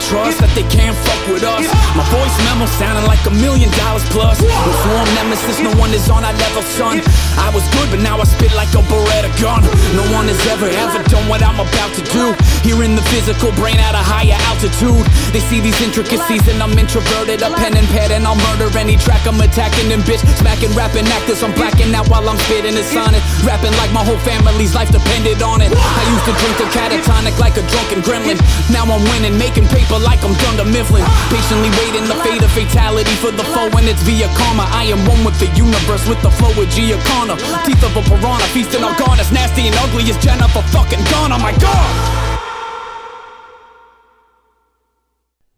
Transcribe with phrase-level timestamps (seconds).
[0.00, 1.66] trust that they can't fuck with us.
[1.94, 4.40] My voice memo sounding like a million dollars plus.
[4.40, 7.02] With sworn nemesis, no one is on our level, son.
[7.38, 9.62] I was good, but now I spit like a Beretta gun.
[9.94, 12.34] No one has ever, ever done what I'm about to do.
[12.66, 15.04] Here in the physical brain at a higher altitude.
[15.30, 17.42] They see these intricacies and I'm introverted.
[17.42, 20.22] A pen and pad and I'll murder any track I'm attacking and bitch.
[20.40, 23.22] Smacking rapping actors, I'm blacking out while I'm spitting a sonnet.
[23.44, 25.70] Rapping like my whole family's life depended on it.
[25.70, 28.38] I used to drink the catatonic like a drunken gremlin.
[28.72, 31.04] Now I'm winning, making paper like I'm Dunder Mifflin.
[31.28, 34.64] Patiently waiting the fate of fatality for the foe when it's via karma.
[34.70, 37.36] I am one with the universe with the flow of Giacomo.
[37.64, 41.32] Teeth of a piranha, feasting on God as nasty and ugly as Jennifer fucking gone.
[41.32, 42.40] Oh my god!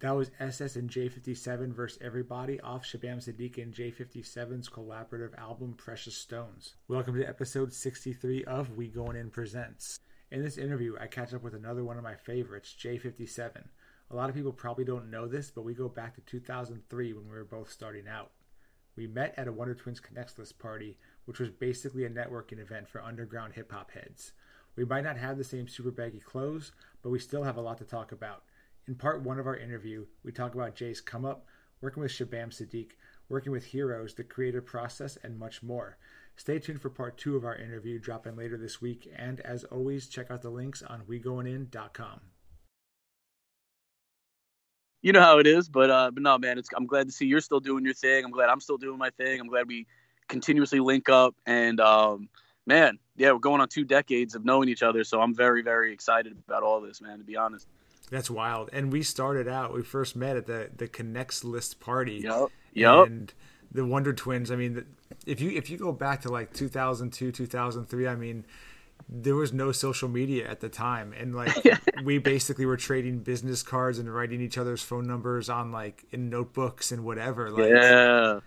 [0.00, 6.16] That was SS and J57 versus Everybody off Shabaam Sahdeeq and J57's collaborative album Precious
[6.16, 6.74] Stones.
[6.86, 10.00] Welcome to episode 63 of We Going In Presents.
[10.30, 13.62] In this interview, I catch up with another one of my favorites, J57.
[14.10, 17.24] A lot of people probably don't know this, but we go back to 2003 when
[17.24, 18.30] we were both starting out.
[18.94, 22.88] We met at a Wonder Twins Connects List party, which was basically a networking event
[22.88, 24.32] for underground hip hop heads.
[24.76, 26.72] We might not have the same super baggy clothes,
[27.02, 28.44] but we still have a lot to talk about.
[28.86, 31.46] In part one of our interview, we talk about Jay's come up,
[31.80, 32.92] working with Shabaam Sahdeeq,
[33.28, 35.98] working with Heroes, the creative process, and much more.
[36.36, 40.06] Stay tuned for part two of our interview dropping later this week, and as always,
[40.06, 42.20] check out the links on wegoingin.com.
[45.06, 47.26] You know how it is, but uh, but no, man, it's I'm glad to see
[47.26, 48.24] you're still doing your thing.
[48.24, 49.38] I'm glad I'm still doing my thing.
[49.38, 49.86] I'm glad we
[50.26, 52.28] continuously link up, and um,
[52.66, 55.92] man, yeah, we're going on two decades of knowing each other, so I'm very very
[55.92, 57.18] excited about all this, man.
[57.18, 57.68] To be honest.
[58.10, 58.68] That's wild.
[58.72, 59.72] And we started out.
[59.72, 62.22] We first met at the the Connects List party.
[62.24, 62.48] Yep.
[62.74, 63.06] Yep.
[63.06, 63.32] And
[63.70, 64.50] the Wonder Twins.
[64.50, 64.86] I mean,
[65.24, 68.44] if you if you go back to like 2002, 2003, I mean,
[69.08, 71.52] there was no social media at the time, and like
[72.04, 76.28] we basically were trading business cards and writing each other's phone numbers on like in
[76.28, 77.50] notebooks and whatever.
[77.50, 78.40] Like, yeah.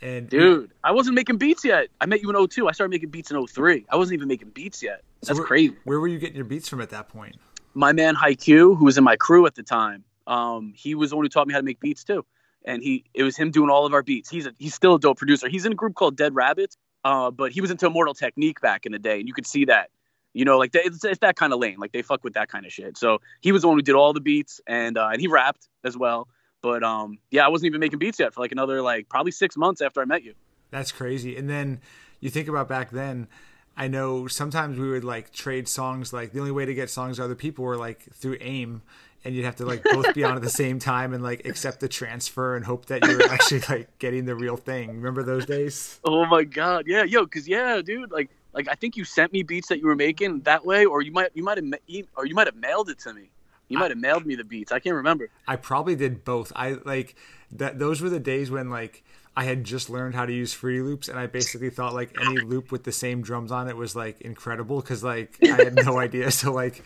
[0.00, 1.88] And dude, I wasn't making beats yet.
[2.00, 2.68] I met you in 02.
[2.68, 3.86] I started making beats in 03.
[3.88, 5.04] I wasn't even making beats yet.
[5.20, 5.76] That's so where, crazy.
[5.84, 7.36] Where were you getting your beats from at that point?
[7.74, 11.16] my man Haiku, who was in my crew at the time, um, he was the
[11.16, 12.24] one who taught me how to make beats too.
[12.64, 14.30] And he, it was him doing all of our beats.
[14.30, 15.48] He's a, he's still a dope producer.
[15.48, 18.86] He's in a group called Dead Rabbits, uh, but he was into Immortal Technique back
[18.86, 19.90] in the day, and you could see that.
[20.34, 21.76] You know, like they, it's, it's, that kind of lane.
[21.78, 22.96] Like they fuck with that kind of shit.
[22.96, 25.68] So he was the one who did all the beats, and uh, and he rapped
[25.84, 26.28] as well.
[26.62, 29.56] But um, yeah, I wasn't even making beats yet for like another like probably six
[29.56, 30.34] months after I met you.
[30.70, 31.36] That's crazy.
[31.36, 31.80] And then
[32.20, 33.28] you think about back then
[33.76, 36.12] I know sometimes we would like trade songs.
[36.12, 38.82] Like the only way to get songs to other people were like through AIM,
[39.24, 41.80] and you'd have to like both be on at the same time and like accept
[41.80, 44.96] the transfer and hope that you were actually like getting the real thing.
[44.96, 46.00] Remember those days?
[46.04, 49.42] Oh my god, yeah, yo, cause yeah, dude, like, like I think you sent me
[49.42, 51.72] beats that you were making that way, or you might, you might have,
[52.16, 53.30] or you might have mailed it to me.
[53.68, 54.70] You might have mailed me the beats.
[54.70, 55.30] I can't remember.
[55.48, 56.52] I probably did both.
[56.54, 57.14] I like
[57.52, 57.78] that.
[57.78, 59.02] Those were the days when like
[59.34, 62.70] I had just learned how to use FruityLoops, and I basically thought like any loop
[62.70, 66.30] with the same drums on it was like incredible because like I had no idea.
[66.30, 66.84] So like,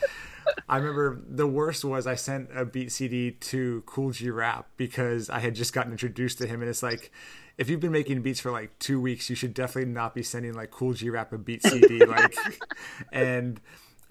[0.68, 5.30] I remember the worst was I sent a beat CD to Kool G Rap because
[5.30, 7.10] I had just gotten introduced to him, and it's like.
[7.58, 10.52] If you've been making beats for like two weeks, you should definitely not be sending
[10.52, 12.04] like Kool G Rap a beat CD.
[12.04, 12.36] Like,
[13.12, 13.58] and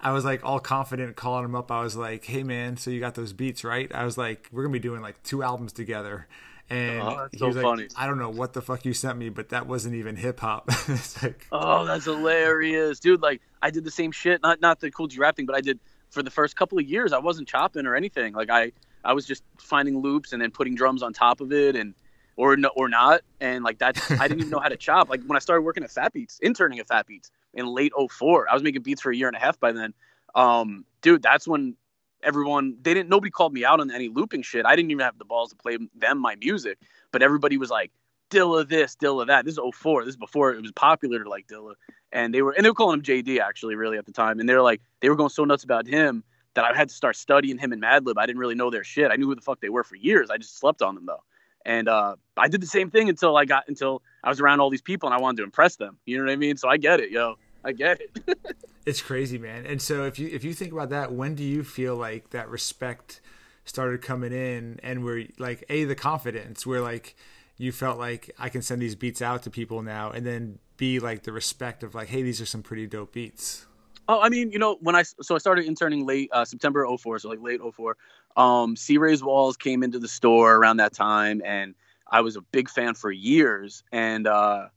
[0.00, 1.70] I was like all confident calling him up.
[1.70, 4.62] I was like, "Hey man, so you got those beats, right?" I was like, "We're
[4.64, 6.26] gonna be doing like two albums together."
[6.68, 7.88] And oh, he so was like, funny.
[7.96, 10.68] I don't know what the fuck you sent me, but that wasn't even hip hop.
[11.22, 13.22] like, oh, that's hilarious, dude.
[13.22, 14.42] Like I did the same shit.
[14.42, 15.78] Not not the Kool G Rap thing, but I did
[16.16, 17.12] for the first couple of years.
[17.12, 18.32] I wasn't chopping or anything.
[18.32, 18.72] Like I
[19.04, 21.94] I was just finding loops and then putting drums on top of it and
[22.36, 23.20] or no, or not.
[23.38, 25.10] And like that, I didn't even know how to chop.
[25.10, 28.48] Like when I started working at Fat Beats, interning at Fat Beats in late 04,
[28.50, 29.92] I was making beats for a year and a half by then.
[30.34, 31.76] Um, dude, that's when
[32.22, 34.64] everyone they didn't nobody called me out on any looping shit.
[34.64, 36.78] I didn't even have the balls to play them my music,
[37.12, 37.92] but everybody was like
[38.30, 39.44] Dilla this, Dilla that.
[39.44, 40.04] This is 04.
[40.04, 41.74] This is before it was popular to like Dilla.
[42.12, 44.40] And they were and they were calling him JD actually really at the time.
[44.40, 46.94] And they were like they were going so nuts about him that I had to
[46.94, 48.14] start studying him and Madlib.
[48.16, 49.10] I didn't really know their shit.
[49.10, 50.30] I knew who the fuck they were for years.
[50.30, 51.22] I just slept on them though.
[51.64, 54.70] And uh, I did the same thing until I got until I was around all
[54.70, 55.98] these people and I wanted to impress them.
[56.06, 56.56] You know what I mean?
[56.56, 57.36] So I get it, yo.
[57.64, 58.38] I get it.
[58.86, 59.66] it's crazy, man.
[59.66, 62.48] And so if you if you think about that, when do you feel like that
[62.48, 63.20] respect
[63.64, 67.16] started coming in and where like a the confidence where like
[67.58, 71.00] you felt like I can send these beats out to people now and then be
[71.00, 73.66] like the respect of like hey these are some pretty dope beats.
[74.08, 77.18] Oh, I mean, you know, when I so I started interning late uh, September 04,
[77.20, 77.96] so like late 04.
[78.36, 81.74] Um, C-Rayz Walz came into the store around that time, and
[82.08, 83.82] I was a big fan for years.
[83.90, 84.68] And uh,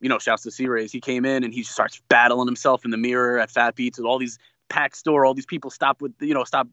[0.00, 0.90] you know, shouts to C-Rayz.
[0.90, 4.06] He came in and he starts battling himself in the mirror at Fat Beats with
[4.06, 4.38] all these
[4.68, 5.24] packed store.
[5.24, 6.68] All these people stop with, you know, stop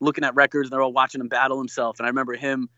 [0.00, 1.98] looking at records and they're all watching him battle himself.
[1.98, 2.68] And I remember him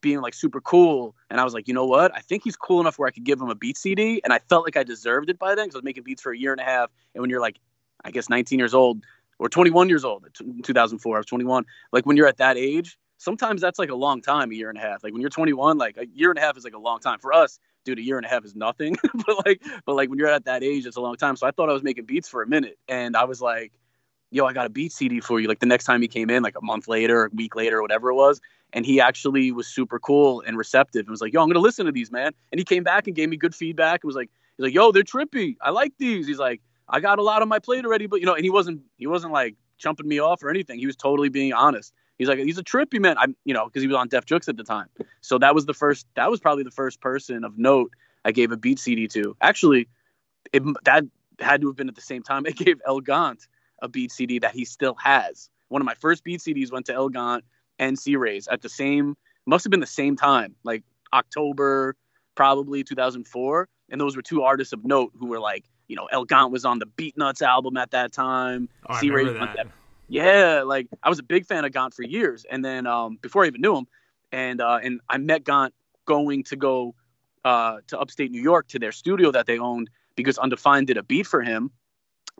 [0.00, 1.14] being like super cool.
[1.30, 2.14] And I was like, you know what?
[2.14, 4.20] I think he's cool enough where I could give him a beat CD.
[4.24, 6.32] And I felt like I deserved it by then because I was making beats for
[6.32, 6.90] a year and a half.
[7.14, 7.58] And when you're like,
[8.04, 9.02] I guess 19 years old
[9.38, 11.64] or 21 years old, in 2004, I was 21.
[11.92, 14.78] Like when you're at that age, sometimes that's like a long time, a year and
[14.78, 15.02] a half.
[15.02, 17.18] Like when you're 21, like a year and a half is like a long time
[17.18, 17.58] for us.
[17.84, 18.96] Dude, a year and a half is nothing.
[19.14, 21.36] but like, but like when you're at that age, it's a long time.
[21.36, 23.72] So I thought I was making beats for a minute, and I was like,
[24.30, 26.42] "Yo, I got a beat CD for you." Like the next time he came in,
[26.42, 28.40] like a month later, a week later, whatever it was,
[28.72, 31.86] and he actually was super cool and receptive and was like, "Yo, I'm gonna listen
[31.86, 34.00] to these, man." And he came back and gave me good feedback.
[34.02, 35.56] It was like, he's like, "Yo, they're trippy.
[35.60, 38.26] I like these." He's like, "I got a lot on my plate already," but you
[38.26, 40.78] know, and he wasn't he wasn't like chumping me off or anything.
[40.78, 41.92] He was totally being honest.
[42.18, 43.16] He's like, he's a trippy man.
[43.16, 44.88] I'm, you know, because he was on Def Jux at the time.
[45.20, 46.06] So that was the first.
[46.16, 47.92] That was probably the first person of note
[48.24, 49.36] I gave a beat CD to.
[49.40, 49.88] Actually,
[50.52, 51.04] it, that
[51.38, 53.46] had to have been at the same time I gave El Gant
[53.82, 55.48] a beat CD that he still has.
[55.68, 57.44] One of my first beat CDs went to El Gant
[57.78, 59.16] and C-Rayz at the same.
[59.46, 60.82] Must have been the same time, like
[61.12, 61.94] October,
[62.34, 63.68] probably 2004.
[63.90, 66.64] And those were two artists of note who were like, you know, El Gant was
[66.64, 68.68] on the Beatnuts album at that time.
[68.88, 69.70] Oh, C-Rayz
[70.08, 73.44] yeah, like I was a big fan of Gant for years, and then um, before
[73.44, 73.86] I even knew him,
[74.32, 75.74] and uh, and I met Gant
[76.06, 76.94] going to go
[77.44, 81.02] uh, to upstate New York to their studio that they owned because Undefined did a
[81.02, 81.70] beat for him,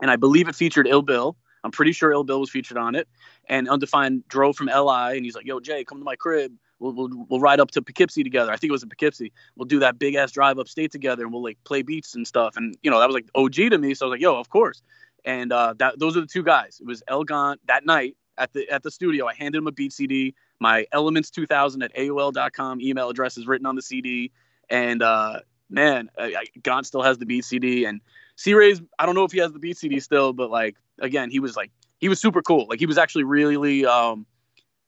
[0.01, 1.35] and I believe it featured Ill Bill.
[1.63, 3.07] I'm pretty sure Ill Bill was featured on it,
[3.47, 6.53] and Undefined drove from LI, and he's like, "Yo, Jay, come to my crib.
[6.79, 8.51] We'll, we'll, we'll ride up to Poughkeepsie together.
[8.51, 9.33] I think it was in Poughkeepsie.
[9.57, 12.55] We'll do that big ass drive upstate together, and we'll like play beats and stuff.
[12.55, 13.93] And you know that was like OG to me.
[13.93, 14.81] So I was like, yo, of course.
[15.25, 16.79] And uh, that those are the two guys.
[16.79, 19.27] It was El Gant that night at the at the studio.
[19.27, 20.33] I handed him a beat CD.
[20.59, 24.31] My Elements 2000 at AOL.com email address is written on the CD.
[24.69, 27.85] And uh, man, I, I, Gant still has the beat CD.
[27.85, 28.01] And
[28.39, 31.41] C-Rayz, I don't know if he has the beat CD still, but like again, he
[31.41, 32.67] was like he was super cool.
[32.69, 34.25] Like he was actually really um,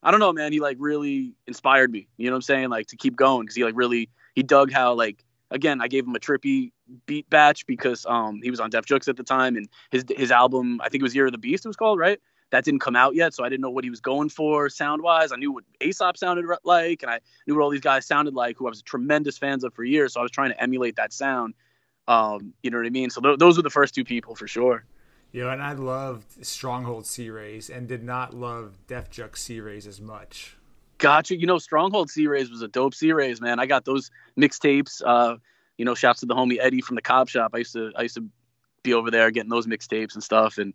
[0.02, 0.52] I don't know, man.
[0.52, 2.08] He like really inspired me.
[2.16, 2.70] You know what I'm saying?
[2.70, 6.06] Like to keep going because he like really he dug how like again I gave
[6.06, 6.72] him a trippy
[7.04, 10.30] beat batch because um he was on Def Jux at the time and his his
[10.30, 12.18] album I think it was Year of the Beast it was called right
[12.52, 15.02] that didn't come out yet so I didn't know what he was going for sound
[15.02, 18.34] wise I knew what Aesop sounded like and I knew what all these guys sounded
[18.34, 20.96] like who I was tremendous fans of for years so I was trying to emulate
[20.96, 21.54] that sound
[22.08, 24.46] um you know what I mean so th- those were the first two people for
[24.46, 24.84] sure.
[25.32, 30.56] Yeah, and I loved Stronghold C-Rayz and did not love Def Jux C-Rayz as much.
[30.98, 31.36] Gotcha.
[31.36, 33.58] You know, Stronghold C-Rayz was a dope C-Rayz, man.
[33.58, 35.00] I got those mixtapes.
[35.04, 35.36] Uh,
[35.78, 37.52] you know, shouts to the homie Eddie from the Cobb Shop.
[37.54, 38.28] I used to I used to
[38.82, 40.58] be over there getting those mixtapes and stuff.
[40.58, 40.74] And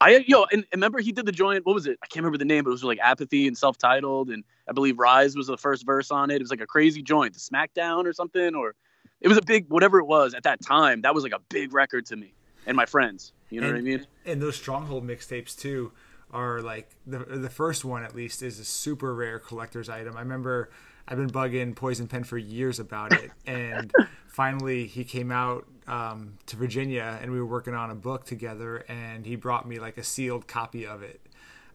[0.00, 1.64] I yo, and, and remember he did the joint.
[1.64, 1.98] What was it?
[2.02, 4.72] I can't remember the name, but it was like Apathy and self titled, and I
[4.72, 6.36] believe Rise was the first verse on it.
[6.36, 8.74] It was like a crazy joint, the Smackdown or something, or
[9.22, 11.02] it was a big whatever it was at that time.
[11.02, 12.34] That was like a big record to me
[12.66, 13.32] and my friends.
[13.50, 14.06] You know and, what I mean?
[14.26, 15.92] And those Stronghold mixtapes too
[16.30, 20.16] are like the the first one at least is a super rare collector's item.
[20.16, 20.70] I remember
[21.06, 23.92] I've been bugging Poison Pen for years about it, and
[24.26, 28.84] finally he came out um, to Virginia, and we were working on a book together,
[28.88, 31.20] and he brought me like a sealed copy of it.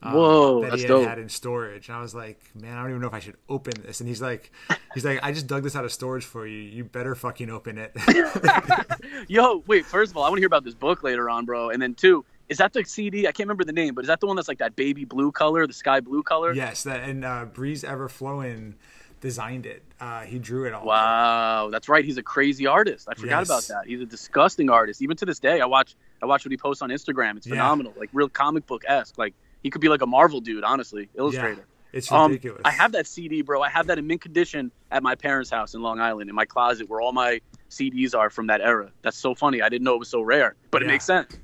[0.03, 1.07] Um, Whoa, that he had, dope.
[1.07, 3.37] had in storage, and I was like, "Man, I don't even know if I should
[3.49, 4.51] open this." And he's like,
[4.93, 6.59] "He's like, I just dug this out of storage for you.
[6.59, 7.95] You better fucking open it."
[9.27, 9.85] Yo, wait.
[9.85, 11.69] First of all, I want to hear about this book later on, bro.
[11.71, 13.21] And then two, is that the CD?
[13.27, 15.31] I can't remember the name, but is that the one that's like that baby blue
[15.31, 16.53] color, the sky blue color?
[16.53, 18.73] yes, that and uh, Breeze Evahflowin
[19.19, 19.81] designed it.
[19.99, 20.85] Uh, he drew it all.
[20.85, 22.05] Wow, that's right.
[22.05, 23.07] He's a crazy artist.
[23.09, 23.47] I forgot Yes.
[23.49, 23.87] about that.
[23.89, 25.01] He's a disgusting artist.
[25.01, 27.35] Even to this day, I watch I watch what he posts on Instagram.
[27.37, 27.53] It's Yeah.
[27.53, 27.93] phenomenal.
[27.97, 29.17] Like real comic book esque.
[29.17, 29.33] Like
[29.67, 31.65] he could be like a Marvel dude, honestly, illustrator.
[31.91, 32.61] It's Um, ridiculous.
[32.63, 33.61] I have that CD, bro.
[33.61, 36.45] I have that in mint condition at my parents' house in Long Island in my
[36.45, 38.91] closet where all my CDs are from that era.
[39.01, 39.61] That's so funny.
[39.61, 41.37] I didn't know it was so rare, but it makes sense.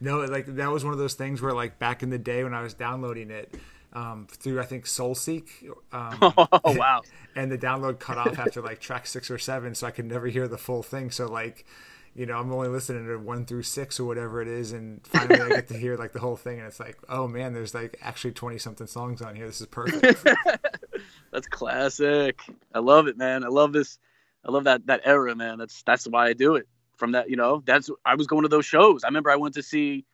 [0.00, 2.52] No, like that was one of those things where, like, back in the day when
[2.52, 3.54] I was downloading it
[3.94, 5.48] um, through, I think SoulSeek,
[5.92, 6.16] um,
[6.64, 7.02] Oh wow.
[7.36, 10.26] and the download cut off after like track six or seven, so I could never
[10.26, 11.10] hear the full thing.
[11.10, 11.64] So, like,
[12.14, 15.40] you know, I'm only listening to one through six or whatever it is, and finally
[15.40, 17.96] I get to hear like the whole thing, and it's like, oh man, there's like
[18.02, 19.46] actually twenty something songs on here.
[19.46, 20.26] This is perfect.
[21.32, 22.40] That's classic.
[22.74, 23.44] I love it, man.
[23.44, 23.98] I love this.
[24.46, 25.58] I love that that era, man.
[25.58, 26.68] That's that's why I do it.
[26.96, 29.02] From that, you know, that's I was going to those shows.
[29.02, 30.04] I remember I went to see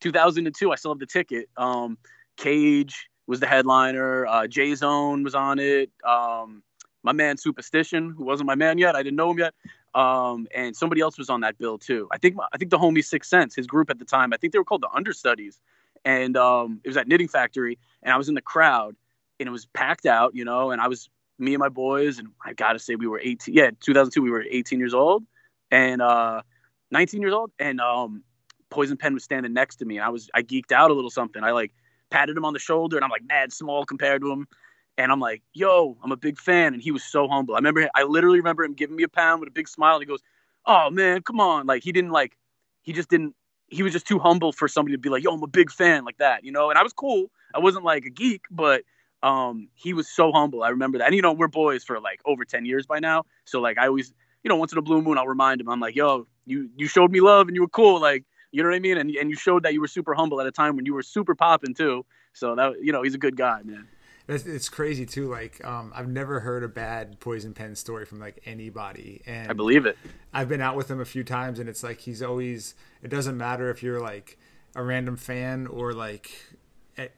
[0.00, 0.72] 2002.
[0.72, 1.48] I still have the ticket.
[1.56, 1.96] Um,
[2.36, 4.26] Cage was the headliner.
[4.26, 5.90] Uh, J Zone was on it.
[6.04, 6.62] Um,
[7.02, 8.96] my man Superstition, who wasn't my man yet.
[8.96, 9.54] I didn't know him yet.
[9.94, 12.08] Um, and somebody else was on that bill too.
[12.10, 14.32] I think I think the homie Six Sense, his group at the time.
[14.32, 15.60] I think they were called the Understudies,
[16.04, 17.78] and um, it was at Knitting Factory.
[18.02, 18.96] And I was in the crowd,
[19.38, 20.72] and it was packed out, you know.
[20.72, 21.08] And I was
[21.38, 23.54] me and my boys, and I gotta say we were 18.
[23.54, 25.24] Yeah, 2002, we were 18 years old,
[25.70, 26.42] and uh,
[26.90, 28.24] 19 years old, and um,
[28.70, 31.10] Poison Pen was standing next to me, and I was I geeked out a little
[31.10, 31.44] something.
[31.44, 31.72] I like
[32.10, 34.48] patted him on the shoulder, and I'm like mad small compared to him.
[34.96, 36.74] And I'm like, yo, I'm a big fan.
[36.74, 37.54] And he was so humble.
[37.54, 39.94] I remember, I literally remember him giving me a pound with a big smile.
[39.96, 40.22] And he goes,
[40.66, 41.66] oh man, come on.
[41.66, 42.36] Like he didn't like,
[42.82, 43.34] he just didn't,
[43.68, 46.04] he was just too humble for somebody to be like, yo, I'm a big fan
[46.04, 46.70] like that, you know?
[46.70, 47.30] And I was cool.
[47.54, 48.82] I wasn't like a geek, but
[49.22, 50.62] um, he was so humble.
[50.62, 51.06] I remember that.
[51.06, 53.24] And, you know, we're boys for like over 10 years by now.
[53.46, 54.12] So like, I always,
[54.44, 56.86] you know, once in a blue moon, I'll remind him, I'm like, yo, you, you
[56.86, 58.00] showed me love and you were cool.
[58.00, 58.98] Like, you know what I mean?
[58.98, 61.02] And, and you showed that you were super humble at a time when you were
[61.02, 62.04] super popping too.
[62.34, 63.88] So that, you know, he's a good guy, man.
[64.26, 65.30] It's, it's crazy too.
[65.30, 69.54] Like um, I've never heard a bad poison pen story from like anybody, and I
[69.54, 69.98] believe it.
[70.32, 72.74] I've been out with him a few times, and it's like he's always.
[73.02, 74.38] It doesn't matter if you're like
[74.74, 76.30] a random fan or like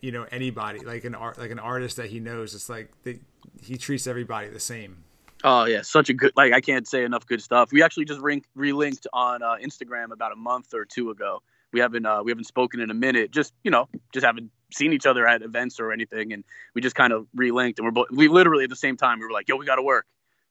[0.01, 2.55] you know anybody like an art like an artist that he knows.
[2.55, 3.21] It's like they,
[3.63, 5.05] he treats everybody the same.
[5.45, 7.71] Oh yeah, such a good like I can't say enough good stuff.
[7.73, 11.43] We actually just re- relinked on uh, Instagram about a month or two ago.
[11.73, 13.31] We haven't uh, we haven't spoken in a minute.
[13.31, 16.45] Just you know, just haven't seen each other at events or anything, and
[16.75, 19.27] we just kind of relinked, and we're both we literally at the same time we
[19.27, 20.07] were like, "Yo, we got to work."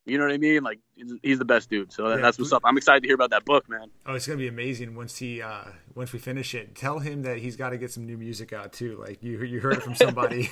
[0.05, 0.62] You know what I mean?
[0.62, 0.79] Like
[1.24, 1.91] he's the best dude.
[1.91, 2.62] So yeah, that's what's up.
[2.63, 3.89] I'm excited to hear about that book, man.
[4.05, 5.63] Oh, it's gonna be amazing once he uh
[5.95, 6.75] once we finish it.
[6.75, 8.98] Tell him that he's got to get some new music out too.
[9.00, 10.41] Like you you heard it from somebody.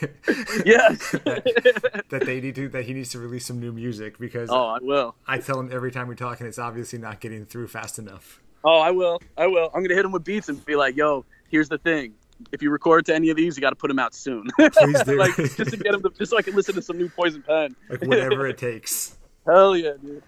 [0.66, 1.12] yes.
[1.24, 4.70] that, that, they need to that he needs to release some new music because oh
[4.70, 5.14] I will.
[5.28, 8.42] I tell him every time we talk and it's obviously not getting through fast enough.
[8.64, 9.22] Oh, I will.
[9.38, 9.70] I will.
[9.76, 12.16] I'm gonna hit him with beats and be like, "Yo, here's the thing
[12.52, 14.50] if you record to any of these, you got to put them out soon.
[14.58, 15.18] Please do.
[15.18, 17.42] like just to get them, to, just so I can listen to some new Poison
[17.42, 17.76] Pen.
[17.90, 19.18] like whatever it takes.
[19.46, 20.24] Hell yeah, dude.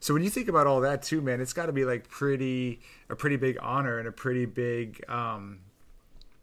[0.00, 2.80] So when you think about all that too, man, it's got to be like pretty
[3.08, 5.58] a pretty big honor and a pretty big um,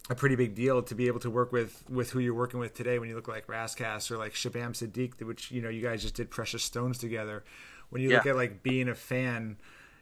[0.09, 2.75] a pretty big deal to be able to work with with who you're working with
[2.75, 2.99] today.
[2.99, 6.03] When you look like Ras Kass or like Shabaam Sahdeeq, which you know you guys
[6.03, 7.43] just did Precious Stones together.
[7.89, 8.17] When you yeah.
[8.17, 9.57] look at like being a fan,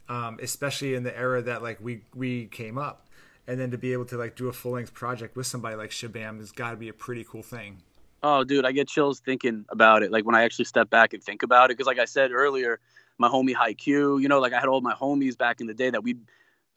[0.09, 3.07] um, especially in the era that like we we came up,
[3.47, 5.91] and then to be able to like do a full length project with somebody like
[5.91, 7.81] Shabaam has got to be a pretty cool thing.
[8.23, 10.11] Oh, dude, I get chills thinking about it.
[10.11, 12.79] Like when I actually step back and think about it, because like I said earlier,
[13.17, 15.89] my homie Haiku, you know, like I had all my homies back in the day
[15.89, 16.19] that we'd,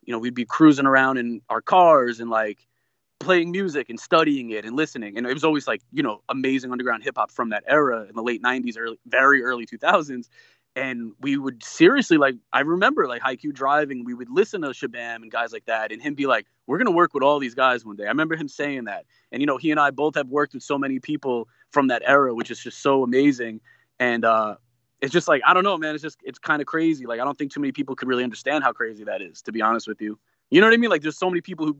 [0.03, 2.67] you know, we'd be cruising around in our cars and like
[3.19, 6.71] playing music and studying it and listening, and it was always like you know amazing
[6.71, 10.29] underground hip hop from that era in the late '90s, early, very early 2000s
[10.79, 15.17] and we would seriously like I remember like Haiku driving, we would listen to Shabaam
[15.17, 17.83] and guys like that, and him be like, "We're gonna work with all these guys
[17.83, 20.29] one day." I remember him saying that, and you know, he and I both have
[20.29, 23.59] worked with so many people from that era, which is just so amazing,
[23.99, 24.55] and uh,
[25.01, 25.95] it's just like I don't know, man.
[25.95, 27.05] It's just it's kind of crazy.
[27.05, 29.51] Like I don't think too many people could really understand how crazy that is, to
[29.51, 30.17] be honest with you.
[30.49, 30.89] You know what I mean?
[30.89, 31.77] Like there's so many people who,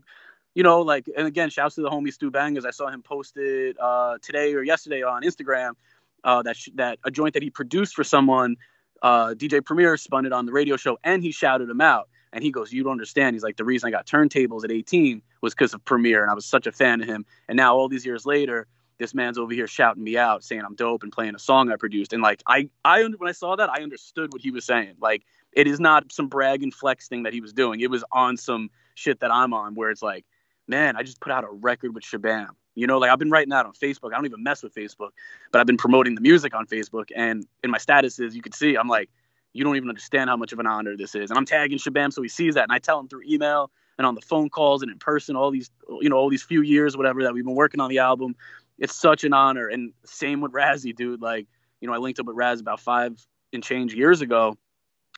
[0.56, 2.66] you know, like and again, shouts to the homie Stu Bangas.
[2.66, 5.76] I saw him posted uh, today or yesterday on Instagram.
[6.22, 8.58] Uh, that sh- that a joint that he produced for someone
[9.02, 12.10] uh, DJ Premier spun it on the radio show and he shouted him out.
[12.32, 13.36] And he goes, You don't understand.
[13.36, 16.22] He's like, The reason I got turntables at 18 was because of Premier.
[16.22, 17.26] And I was such a fan of him.
[17.48, 18.68] And now, all these years later,
[19.00, 21.78] this man's over here shouting me out, saying I'm dope and playing a song I
[21.78, 22.14] produced.
[22.14, 24.96] And like, I, I, when I saw that, I understood what he was saying.
[25.02, 27.80] Like, it is not some brag and flex thing that he was doing.
[27.80, 30.26] It was on some shit that I'm on where it's like,
[30.68, 32.50] man, I just put out a record with Shabaam.
[32.80, 34.12] You know, like I've been writing that on Facebook.
[34.12, 35.10] I don't even mess with Facebook,
[35.52, 37.10] but I've been promoting the music on Facebook.
[37.16, 39.10] And in my statuses, you can see I'm like,
[39.54, 41.32] you don't even understand how much of an honor this is.
[41.32, 42.64] And I'm tagging Shabaam so he sees that.
[42.64, 45.52] And I tell him through email and on the phone calls and in person, all
[45.52, 45.72] these,
[46.02, 48.36] you know, all these few years, whatever, that we've been working on the album.
[48.78, 49.68] It's such an honor.
[49.68, 51.22] And same with Razzie, dude.
[51.22, 51.48] Like,
[51.82, 53.20] you know, I linked up with Raz about five
[53.52, 54.58] and change years ago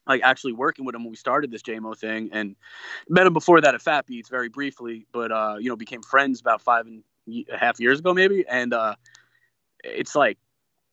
[0.07, 2.55] like actually working with him when we started this JMO thing and
[3.07, 6.39] met him before that at Fat Beats very briefly, but uh, you know, became friends
[6.41, 7.03] about five and
[7.57, 8.95] half years ago maybe and uh
[9.83, 10.37] it's like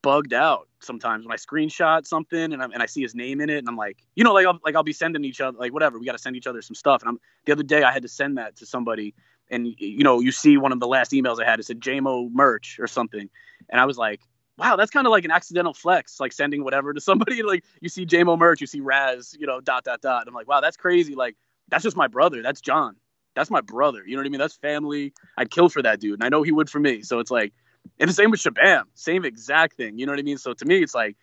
[0.02, 3.50] bugged out sometimes when I screenshot something and, i and I see his name in
[3.50, 5.72] it and I'm like you know like I'll, like I'll be sending each other like
[5.72, 7.02] whatever we got to send each other some stuff.
[7.02, 9.14] And I'm the other day I had to send that to somebody
[9.50, 12.30] and you know you see one of the last emails I had it said JMO
[12.32, 13.28] merch or something.
[13.70, 14.20] And I was like
[14.56, 17.42] wow that's kind of like an accidental flex like sending whatever to somebody.
[17.48, 20.28] Like you see JMO merch you see Raz you know dot dot dot.
[20.28, 21.16] I'm like wow that's crazy.
[21.16, 21.36] Like
[21.68, 22.40] that's just my brother.
[22.42, 22.96] That's John
[23.38, 24.02] that's my brother.
[24.04, 24.40] You know what I mean?
[24.40, 25.12] That's family.
[25.36, 27.02] I'd kill for that dude, and I know he would for me.
[27.02, 27.52] So it's like,
[28.00, 29.98] and the same with Shabaam, same exact thing.
[29.98, 30.38] You know what I mean?
[30.38, 31.16] So to me, it's like,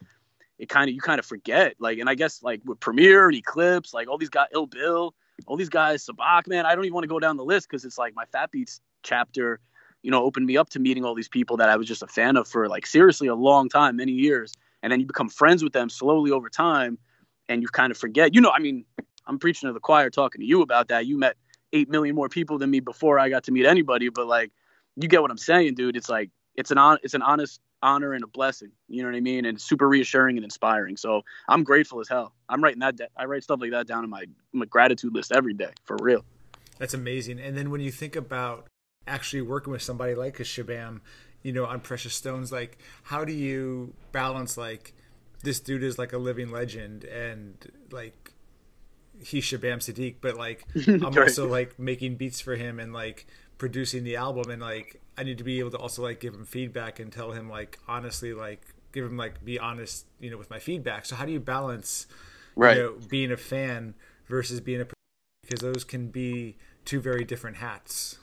[0.58, 1.76] it kind of you kind of forget.
[1.80, 5.14] Like, and I guess like with Premier and Eclipse, like all these guys, Ill Bill,
[5.48, 6.66] all these guys, Sabak, man.
[6.66, 8.80] I don't even want to go down the list because it's like my Fat Beats
[9.04, 9.60] chapter,
[10.02, 12.08] you know, opened me up to meeting all these people that I was just a
[12.08, 15.64] fan of for like seriously a long time, many years, and then you become friends
[15.64, 16.98] with them slowly over time,
[17.50, 18.34] and you kind of forget.
[18.34, 18.86] You know, I mean,
[19.28, 21.06] I'm preaching to the choir, talking to you about that.
[21.06, 21.36] You met
[21.75, 24.10] eight million more people than me before I got to meet anybody.
[24.10, 24.51] But like,
[24.96, 25.96] you get what I'm saying, dude.
[25.96, 28.72] It's like it's an on, it's an honest honor and a blessing.
[28.88, 29.46] You know what I mean?
[29.46, 30.98] And super reassuring and inspiring.
[30.98, 32.34] So I'm grateful as hell.
[32.50, 32.96] I'm writing that.
[32.96, 35.98] De- I write stuff like that down in my my gratitude list every day for
[36.01, 36.25] real.
[36.79, 37.39] That's amazing.
[37.39, 38.67] And then when you think about
[39.08, 41.01] actually working with somebody like a Shabaam,
[41.44, 44.94] you know, on Precious Stones, like how do you balance like
[45.44, 48.34] this dude is like a living legend and like
[49.24, 51.28] he's Shabaam Sahdeeq, but like I'm Right.
[51.28, 53.26] also like making beats for him and like
[53.58, 56.46] producing the album and like I need to be able to also like give him
[56.46, 60.50] feedback and tell him like honestly like give him like be honest, you know, with
[60.50, 61.06] my feedback.
[61.06, 62.08] So how do you balance
[62.58, 62.78] Right.
[62.78, 63.96] you know, being a fan
[64.28, 64.88] versus being a
[65.44, 68.18] because those can be two very different hats.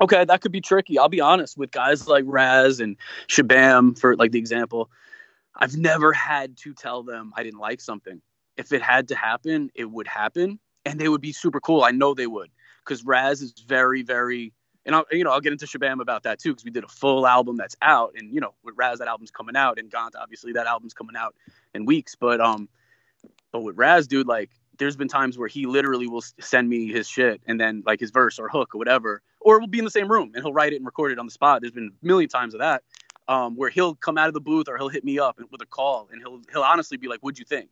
[0.00, 0.98] okay, that could be tricky.
[0.98, 2.96] I'll be honest with guys like Raz and
[3.28, 4.90] Shabaam, for like the example.
[5.56, 8.20] I've never had to tell them I didn't like something.
[8.58, 11.82] If it had to happen, it would happen, and they would be super cool.
[11.82, 12.50] I know they would,
[12.84, 14.52] because Raz is very, very,
[14.84, 16.88] and I'll, you know, I'll get into Shabaam about that too, because we did a
[16.88, 20.14] full album that's out, and you know, with Raz, that album's coming out, and Gant,
[20.14, 21.34] obviously, that album's coming out
[21.72, 22.14] in weeks.
[22.14, 22.68] But um,
[23.52, 27.08] but with Raz, dude, like, there's been times where he literally will send me his
[27.08, 29.90] shit and then like his verse or hook or whatever, or we'll be in the
[29.90, 31.60] same room and he'll write it and record it on the spot.
[31.60, 32.82] There's been a million times of that,
[33.26, 35.66] um, where he'll come out of the booth or he'll hit me up with a
[35.66, 37.70] call and he'll he'll honestly be like, "What'd you think?"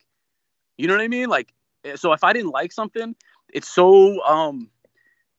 [0.77, 1.29] You know what I mean?
[1.29, 1.53] Like,
[1.85, 3.15] eh, so if I didn't like something,
[3.53, 4.71] it's so um,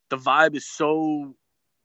[0.10, 1.36] the vibe is so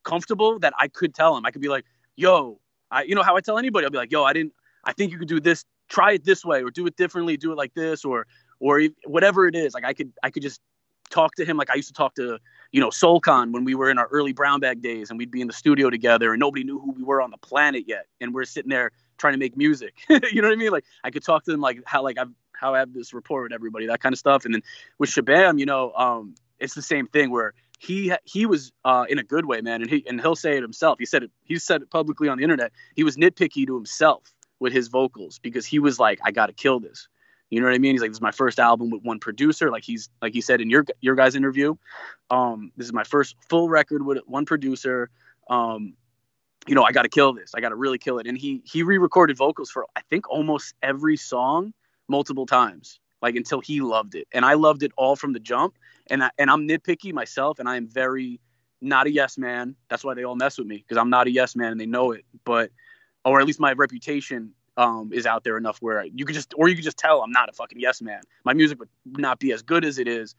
[0.05, 1.45] comfortable that I could tell him.
[1.47, 1.85] I could be like,
[2.17, 3.85] "Yo, I," you know how I tell anybody?
[3.85, 4.53] I'll be like, "Yo, I didn't.
[4.85, 5.65] I think you could do this.
[5.89, 7.37] Try it this way, or do it differently.
[7.37, 8.27] Do it like this, or
[8.61, 9.75] or whatever it is.
[9.75, 10.61] Like I could I could just
[11.11, 12.39] talk to him like I used to talk to
[12.71, 15.31] you know Soul Khan when we were in our early brown bag days and we'd
[15.31, 18.07] be in the studio together and nobody knew who we were on the planet yet
[18.21, 19.95] and we're sitting there trying to make music.
[20.09, 20.71] you know what I mean?
[20.71, 22.31] Like I could talk to them like how like I've
[22.63, 24.45] how I have this rapport with everybody, that kind of stuff.
[24.45, 24.63] And then
[24.99, 29.19] with Shabaam, you know, um, it's the same thing where he he was uh, in
[29.19, 30.99] a good way, man, and he and he'll say it himself.
[31.01, 31.31] He said it.
[31.43, 32.71] He said it publicly on the internet.
[32.95, 36.53] He was nitpicky to himself with his vocals because he was like, I got to
[36.53, 37.09] kill this.
[37.51, 37.93] You know what I mean?
[37.93, 39.71] He's like, this is my first album with one producer.
[39.71, 41.75] Like he's like he said in your your guys' interview.
[42.31, 45.11] Um, this is my first full record with one producer.
[45.51, 45.95] Um,
[46.69, 47.53] you know, I got to kill this.
[47.57, 48.29] I got to really kill it.
[48.29, 51.75] And he he re-recorded vocals for I think almost every song
[52.09, 54.29] multiple times, like until he loved it.
[54.33, 55.75] And I loved it all from the jump.
[56.09, 58.41] And I, and I'm nitpicky myself, and I am very
[58.81, 59.77] not a yes man.
[59.89, 61.87] That's why they all mess with me because I'm not a yes man, and they
[61.87, 62.25] know it.
[62.45, 62.71] But
[63.25, 66.69] or at least my reputation um, is out there enough where you could just, or
[66.69, 68.21] you could just tell I'm not a fucking yes man.
[68.45, 70.35] My music would not be as good as it is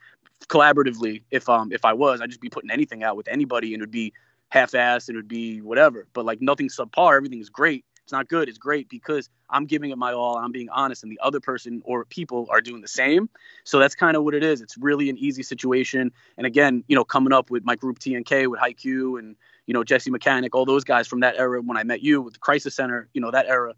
[0.48, 2.22] collaboratively if um if I was.
[2.22, 4.14] I'd just be putting anything out with anybody, and it would be
[4.50, 5.08] half-assed.
[5.08, 6.08] And It would be whatever.
[6.14, 7.16] But like nothing subpar.
[7.16, 7.86] Everything is great.
[8.04, 8.50] It's not good.
[8.50, 10.38] It's great because I'm giving it my all.
[10.38, 13.30] I'm being honest, and the other person or people are doing the same.
[13.64, 14.62] So that's kind of what it is.
[14.62, 16.12] It's really an easy situation.
[16.38, 19.38] And again, you know, coming up with my group TNK with Haiku and
[19.68, 22.34] you know Jesse Mechanic, all those guys from that era when I met you with
[22.34, 23.74] the Crisis Center, you know that era.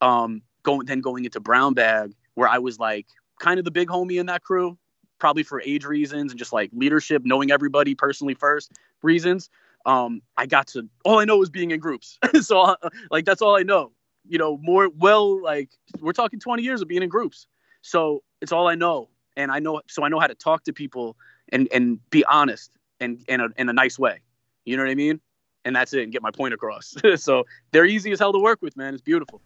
[0.00, 3.06] Um, going then going into Brown Bag, where I was like
[3.38, 4.78] kind of the big homie in that crew,
[5.18, 9.50] probably for age reasons and just like leadership, knowing everybody personally first reasons.
[9.86, 12.76] Um, I got to all I know is being in groups, so uh,
[13.10, 13.92] like that's all I know.
[14.28, 15.70] You know, more well, like
[16.00, 17.46] we're talking 20 years of being in groups,
[17.82, 20.72] so it's all I know, and I know so I know how to talk to
[20.72, 21.16] people
[21.50, 24.20] and and be honest and in a, in a nice way.
[24.64, 25.20] You know what I mean?
[25.64, 26.94] And that's it, and get my point across.
[27.16, 28.94] so they're easy as hell to work with, man.
[28.94, 29.40] It's beautiful.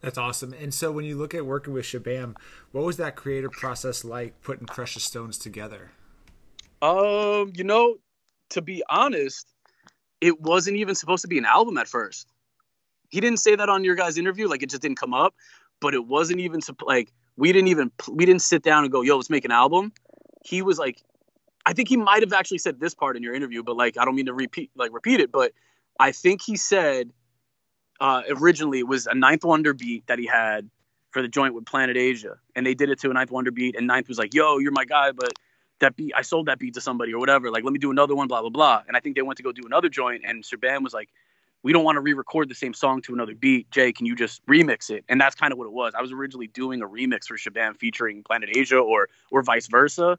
[0.00, 0.52] That's awesome.
[0.52, 2.36] And so when you look at working with Shabaam,
[2.72, 5.92] what was that creative process like putting Precious Stones together?
[6.82, 7.96] Um, you know,
[8.50, 9.53] to be honest,
[10.24, 12.26] it wasn't even supposed to be an album at first.
[13.10, 15.34] He didn't say that on your guys' interview, like it just didn't come up.
[15.80, 19.16] But it wasn't even like we didn't even we didn't sit down and go, "Yo,
[19.16, 19.92] let's make an album."
[20.42, 21.02] He was like,
[21.66, 24.06] I think he might have actually said this part in your interview, but like I
[24.06, 25.52] don't mean to repeat like repeat it, but
[26.00, 27.10] I think he said
[28.00, 30.70] uh, originally it was a Ninth Wonder beat that he had
[31.10, 33.76] for the joint with Planet Asia, and they did it to a Ninth Wonder beat,
[33.76, 35.34] and Ninth was like, "Yo, you're my guy," but
[35.80, 37.50] that beat I sold that beat to somebody or whatever.
[37.50, 38.82] Like, let me do another one, blah blah blah.
[38.86, 41.08] And I think they went to go do another joint, and Shabaam was like,
[41.62, 43.70] "We don't want to re-record the same song to another beat.
[43.70, 45.92] Jay, can you just remix it?" And that's kind of what it was.
[45.96, 50.18] I was originally doing a remix for Shabaam featuring Planet Asia or or vice versa,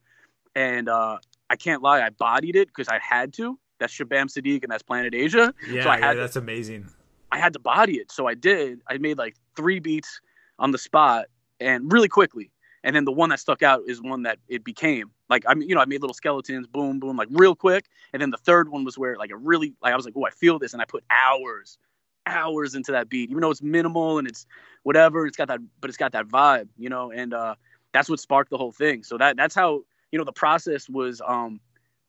[0.55, 1.17] and uh,
[1.49, 3.57] I can't lie, I bodied it because I had to.
[3.79, 5.53] That's Shabaam Sahdeeq and that's Planet Asia.
[5.69, 6.89] Yeah, So I yeah had to- that's amazing.
[7.31, 8.11] I had to body it.
[8.11, 8.79] So I did.
[8.89, 10.21] I made like three beats
[10.57, 11.25] on the spot
[11.59, 12.49] and really quickly.
[12.85, 15.09] And then the one that stuck out is one that it became.
[15.27, 17.87] Like I mean, you know, I made little skeletons, boom, boom, like real quick.
[18.13, 20.25] And then the third one was where like it really like I was like, oh,
[20.25, 21.79] I feel this, and I put hours,
[22.27, 24.45] hours into that beat, even though it's minimal and it's
[24.83, 25.25] whatever.
[25.25, 27.11] It's got that, but it's got that vibe, you know.
[27.11, 27.55] And uh,
[27.91, 29.03] that's what sparked the whole thing.
[29.03, 31.21] So that that's how you know the process was.
[31.25, 31.59] Um,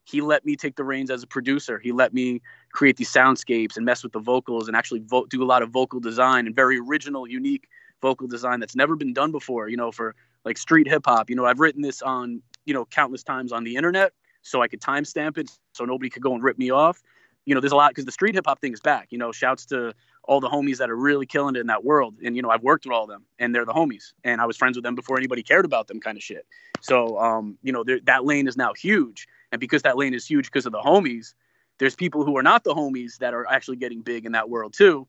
[0.05, 1.81] he let me take the reins as a producer.
[1.81, 5.43] He let me create these soundscapes and mess with the vocals and actually vo- do
[5.43, 7.67] a lot of vocal design and very original, unique
[8.01, 9.69] vocal design that's never been done before.
[9.69, 10.15] You know, for
[10.47, 11.29] like street hip hop.
[11.29, 14.69] You know, I've written this on you know countless times on the internet, so I
[14.69, 17.03] could timestamp it, so nobody could go and rip me off.
[17.45, 19.09] you know, there's a lot because the street hip hop thing is back.
[19.11, 19.93] You know, shouts to
[20.25, 22.15] all the homies that are really killing it in that world.
[22.25, 24.47] And you know, I've worked with all of them, and they're the homies, and I
[24.47, 26.47] was friends with them before anybody cared about them, kind of shit.
[26.81, 30.47] So, um, you know, that lane is now huge, and because that lane is huge
[30.47, 31.35] because of the homies,
[31.79, 34.73] there's people who are not the homies that are actually getting big in that world
[34.73, 35.07] too.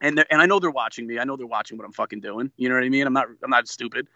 [0.00, 1.18] And and I know they're watching me.
[1.18, 2.52] I know they're watching what I'm fucking doing.
[2.56, 3.06] You know what I mean?
[3.06, 4.08] I'm not I'm not stupid.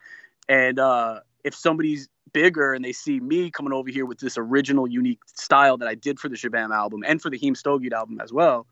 [0.49, 4.89] And uh, if somebody's bigger and they see me coming over here with this original,
[4.89, 8.21] unique style that I did for the Shabaam album and for the Heem Stogied album
[8.21, 8.67] as well,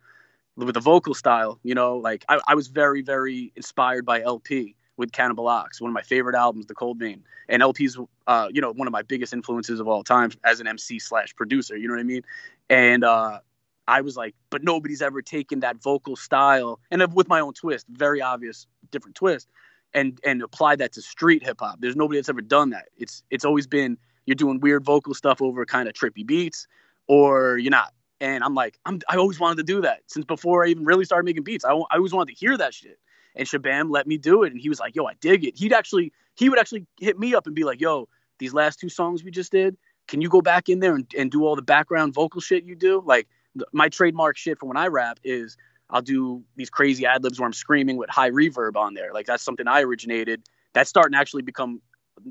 [0.56, 4.74] with the vocal style, you know, like I, I was very, very inspired by El-P
[4.96, 7.22] with Cannibal Ox, one of my favorite albums, The Cold Vein.
[7.48, 10.66] And El-P's, uh, you know, one of my biggest influences of all time as an
[10.66, 12.22] MC slash producer, you know what I mean?
[12.68, 13.40] And uh,
[13.88, 17.87] I was like, but nobody's ever taken that vocal style and with my own twist,
[17.88, 19.48] very obvious, different twist
[19.94, 21.81] and and apply that to street hip hop.
[21.81, 22.88] There's nobody that's ever done that.
[22.96, 26.66] It's it's always been you're doing weird vocal stuff over kind of trippy beats,
[27.09, 27.92] or you're not.
[28.20, 31.05] And I'm like, I'm I always wanted to do that since before I even really
[31.05, 31.64] started making beats.
[31.64, 32.98] I, I always wanted to hear that shit.
[33.37, 35.72] And Shabaam let me do it, and he was like, "Yo, I dig it." He'd
[35.72, 39.22] actually he would actually hit me up and be like, "Yo, these last two songs
[39.22, 39.76] we just did,
[40.09, 42.74] can you go back in there and, and do all the background vocal shit you
[42.74, 43.29] do?" Like
[43.72, 45.57] my trademark shit for when I rap is
[45.90, 49.12] I'll do these crazy ad libs where I'm screaming with high reverb on there.
[49.12, 50.42] Like that's something I originated.
[50.72, 51.81] That's starting to actually become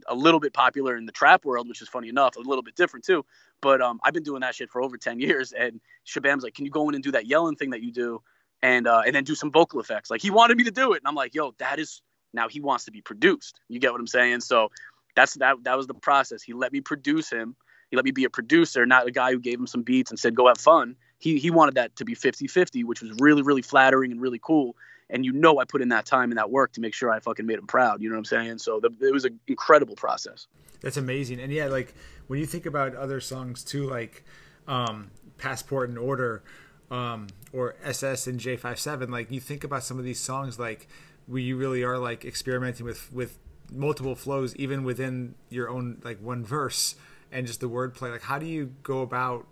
[0.08, 2.76] a little bit popular in the trap world, which is funny enough, a little bit
[2.76, 3.26] different too.
[3.62, 5.52] But um, I've been doing that shit for over 10 years.
[5.52, 8.22] And Shabaam's like, can you go in and do that yelling thing that you do?
[8.62, 10.10] And, uh, and then do some vocal effects.
[10.10, 10.98] Like he wanted me to do it.
[10.98, 12.02] And I'm like, yo, that is
[12.34, 13.60] now he wants to be produced.
[13.70, 14.42] You get what I'm saying?
[14.42, 14.70] So
[15.16, 16.44] that's, that, that was the process.
[16.44, 17.56] He let me produce him.
[17.90, 20.20] He let me be a producer, not a guy who gave him some beats and
[20.20, 23.62] said, go have fun he he wanted that to be 50-50, which was really really
[23.62, 24.76] flattering and really cool.
[25.10, 27.20] And you know, I put in that time and that work to make sure I
[27.20, 28.02] fucking made him proud.
[28.02, 28.60] You know what I'm saying?
[28.60, 30.48] So the, it was an incredible process.
[30.82, 31.40] That's amazing.
[31.40, 31.94] And yeah, like
[32.28, 34.24] when you think about other songs too, like
[34.68, 36.44] um, Passport and Order
[36.92, 40.88] um, or SS and J57, like you think about some of these songs, like
[41.26, 43.40] where you really are like experimenting with with
[43.72, 46.96] multiple flows, even within your own like one verse
[47.32, 48.12] and just the wordplay.
[48.12, 49.48] Like, how do you go about,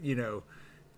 [0.00, 0.42] you know?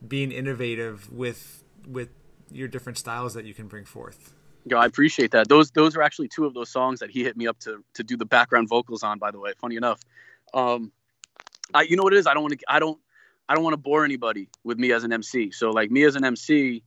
[0.06, 2.10] Being innovative with with
[2.50, 4.34] your different styles that you can bring forth.
[4.64, 5.48] Yeah, I appreciate that.
[5.48, 8.04] Those those are actually two of those songs that he hit me up to to
[8.04, 9.18] do the background vocals on.
[9.18, 10.00] By the way, funny enough,
[10.54, 10.92] um,
[11.74, 12.26] I you know what it is.
[12.26, 12.98] I don't want to I don't
[13.48, 15.50] I don't want to bore anybody with me as an MC.
[15.50, 16.82] So like me as an MC,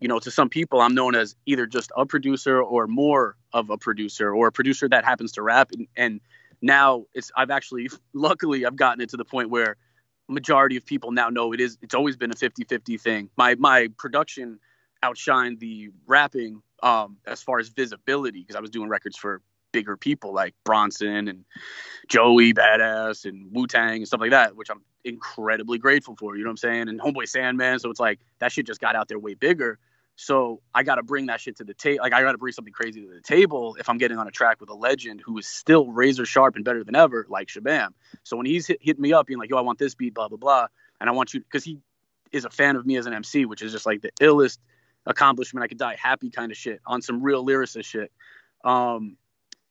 [0.00, 3.70] you know, to some people, I'm known as either just a producer or more of
[3.70, 5.70] a producer or a producer that happens to rap.
[5.72, 6.20] And, and
[6.62, 9.76] now it's I've actually luckily I've gotten it to the point where
[10.28, 13.30] majority of people now know it is it's always been a 50-50 thing.
[13.36, 14.58] My my production
[15.02, 19.96] outshined the rapping um, as far as visibility because i was doing records for bigger
[19.96, 21.44] people like bronson and
[22.08, 26.48] joey badass and wu-tang and stuff like that which i'm incredibly grateful for you know
[26.48, 26.88] what i'm saying?
[26.88, 29.78] And homeboy sandman so it's like that shit just got out there way bigger
[30.20, 32.02] so I got to bring that shit to the table.
[32.02, 34.32] Like I got to bring something crazy to the table if I'm getting on a
[34.32, 37.90] track with a legend who is still razor sharp and better than ever, like Shabaam.
[38.24, 40.36] So when he's hit, me up, being like, "Yo, I want this beat, blah blah
[40.36, 40.66] blah,"
[41.00, 41.78] and I want you because he
[42.32, 44.58] is a fan of me as an MC, which is just like the illest
[45.06, 48.10] accomplishment I could die happy kind of shit on some real lyricist shit.
[48.64, 49.18] Um,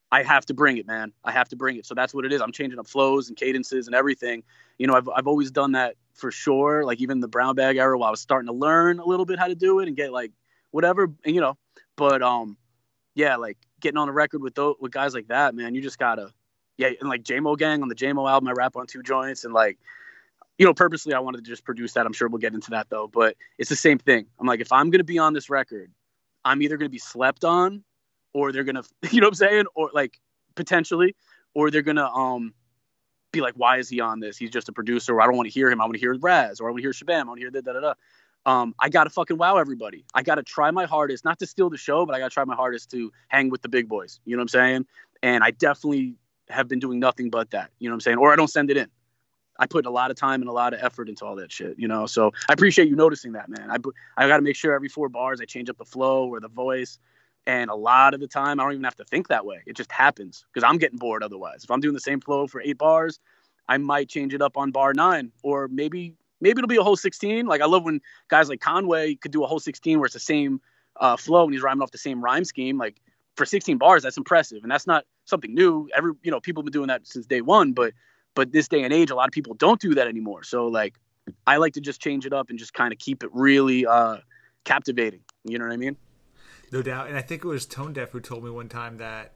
[0.10, 1.12] I have to bring it, man.
[1.26, 1.86] I have to bring it.
[1.86, 2.40] So that's what it is.
[2.40, 4.44] I'm changing up flows and cadences and everything.
[4.78, 6.84] You know, I've I've always done that for sure.
[6.84, 9.40] Like even the brown bag era, while I was starting to learn a little bit
[9.40, 10.32] how to do it and get like
[10.72, 11.58] whatever, you know.
[11.96, 12.58] But um,
[13.16, 15.98] yeah, like getting on a record with those with guys like that, man, you just
[16.00, 16.32] gotta,
[16.78, 19.54] yeah, and like JMO Gang on the JMO album, I rap on two joints, and
[19.54, 19.78] like,
[20.58, 22.06] you know, purposely I wanted to just produce that.
[22.06, 24.26] I'm sure we'll get into that though, but it's the same thing.
[24.40, 25.92] I'm like, if I'm gonna be on this record,
[26.44, 27.84] I'm either gonna be slept on,
[28.34, 30.20] or they're gonna, you know what I'm saying, or like
[30.56, 31.16] potentially,
[31.54, 32.54] or they're gonna um
[33.32, 34.38] be like, why is he on this?
[34.38, 35.16] He's just a producer.
[35.16, 35.82] Or I don't want to hear him.
[35.82, 37.22] I want to hear Raz, or I want to hear Shabaam.
[37.22, 37.94] I want to hear da da da da
[38.48, 40.06] um, I got to fucking wow everybody.
[40.14, 42.34] I got to try my hardest, not to steal the show, but I got to
[42.34, 44.22] try my hardest to hang with the big boys.
[44.24, 44.86] You know what I'm saying?
[45.22, 46.16] And I definitely
[46.50, 47.72] have been doing nothing but that.
[47.80, 48.18] You know what I'm saying?
[48.20, 48.88] Or I don't send it in.
[49.60, 51.78] I put a lot of time and a lot of effort into all that shit,
[51.78, 52.06] you know.
[52.06, 53.70] So I appreciate you noticing that, man.
[53.70, 53.78] I
[54.16, 56.48] I got to make sure every four bars I change up the flow or the
[56.48, 57.00] voice,
[57.48, 59.64] and a lot of the time I don't even have to think that way.
[59.66, 61.64] It just happens because I'm getting bored otherwise.
[61.64, 63.20] If I'm doing the same flow for eight bars,
[63.70, 66.98] I might change it up on bar nine, or maybe maybe it'll be a whole
[66.98, 67.48] 16.
[67.48, 70.20] Like I love when guys like Conway could do a whole 16 where it's the
[70.20, 70.62] same
[70.98, 72.78] uh, flow and he's rhyming off the same rhyme scheme.
[72.78, 73.02] Like
[73.38, 75.90] for 16 bars, that's impressive, and that's not something new.
[75.96, 77.94] Every you know people have been doing that since day one, but
[78.36, 80.44] but this day and age, a lot of people don't do that anymore.
[80.44, 80.96] So like
[81.46, 84.18] I like to just change it up and just kind of keep it really uh,
[84.66, 85.22] captivating.
[85.46, 85.96] You know what I mean?
[86.72, 87.08] No doubt.
[87.08, 89.34] And I think it was Tone Deaf who told me one time that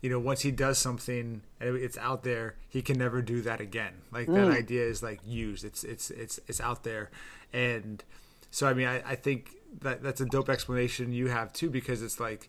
[0.00, 3.62] you know, once he does something and it's out there, he can never do that
[3.62, 3.94] again.
[4.12, 4.34] Like mm.
[4.34, 5.64] that idea is like used.
[5.64, 7.10] It's it's it's it's out there,
[7.54, 8.04] and
[8.54, 12.02] So I mean, I, I think that that's a dope explanation you have too, because
[12.02, 12.48] it's like,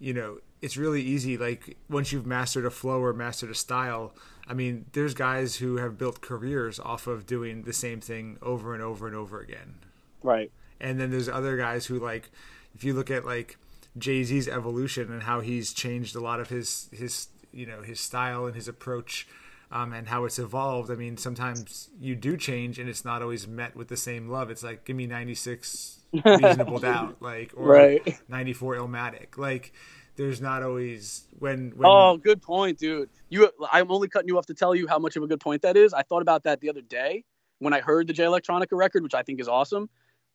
[0.00, 1.36] you know, it's really easy.
[1.36, 4.14] Like once you've mastered a flow or mastered a style,
[4.48, 8.72] I mean, there's guys who have built careers off of doing the same thing over
[8.72, 9.74] and over and over again.
[10.22, 10.50] Right.
[10.80, 12.30] And then there's other guys who like,
[12.74, 13.58] if you look at like
[13.98, 18.00] Jay Z's evolution and how he's changed a lot of his his you know his
[18.00, 19.26] style and his approach.
[19.70, 20.90] Um, and how it's evolved.
[20.90, 24.50] I mean, sometimes you do change, and it's not always met with the same love.
[24.50, 28.02] It's like, give me ninety six reasonable doubt, like or Right.
[28.28, 29.38] ninety four Illmatic.
[29.38, 29.72] Like,
[30.16, 33.08] there's not always when when Oh, good point, dude.
[33.30, 35.62] You, I'm only cutting you off to tell you how much of a good point
[35.62, 35.94] that is.
[35.94, 37.24] I thought about that the other day
[37.58, 39.88] when I heard the Jay Electronica record, which I think is awesome.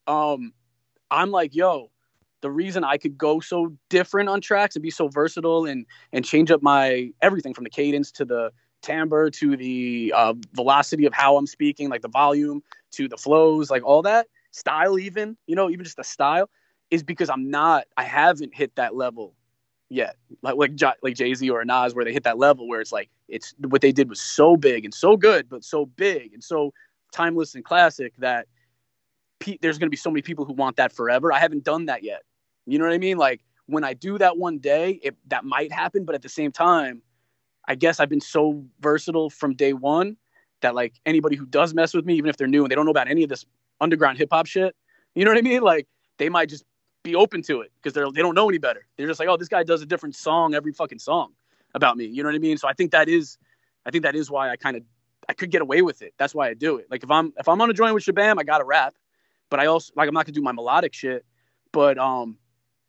[0.07, 0.51] Um,
[1.11, 1.91] I'm like, yo,
[2.41, 6.23] the reason I could go so different on tracks and be so versatile and and
[6.23, 11.13] change up my everything from the cadence to the timbre to the uh, velocity of
[11.13, 15.55] how I'm speaking, like the volume to the flows, like all that style, even you
[15.55, 16.49] know, even just the style,
[16.91, 19.33] is because I'm not, I haven't hit that level
[19.89, 22.81] yet, like like Jo- like Jay Z or Nas, where they hit that level where
[22.81, 26.33] it's like it's what they did was so big and so good, but so big
[26.33, 26.73] and so
[27.11, 28.47] timeless and classic that
[29.61, 31.31] there's going to be so many people who want that forever.
[31.31, 32.23] I haven't done that yet.
[32.67, 33.17] You know what I mean?
[33.17, 36.51] Like when I do that one day, it, that might happen, but at the same
[36.51, 37.01] time,
[37.67, 40.17] I guess I've been so versatile from day one
[40.61, 42.85] that like anybody who does mess with me, even if they're new and they don't
[42.85, 43.45] know about any of this
[43.81, 44.75] underground hip hop shit,
[45.15, 45.61] you know what I mean?
[45.61, 46.63] Like they might just
[47.03, 48.85] be open to it because they're they don't know any better.
[48.97, 51.33] They're just like, oh, this guy does a different song every fucking song
[51.73, 52.05] about me.
[52.05, 52.57] You know what I mean?
[52.57, 53.37] So I think that is,
[53.85, 54.83] I think that is why I kind of
[55.29, 56.13] I could get away with it.
[56.17, 56.87] That's why I do it.
[56.89, 58.95] Like if I'm if I'm on a joint with Shabaam, I got to rap,
[59.49, 61.25] but I also like I'm not gonna do my melodic shit,
[61.71, 62.37] but um,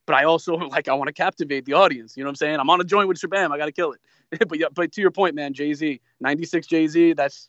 [0.09, 2.17] but I also like I want to captivate the audience.
[2.17, 2.59] You know what I'm saying?
[2.59, 4.01] I'm on a joint with Shabaam, I got to kill it.
[4.49, 7.13] but yeah, but to your point, man, Jay Z, '96 Jay Z.
[7.13, 7.49] That's,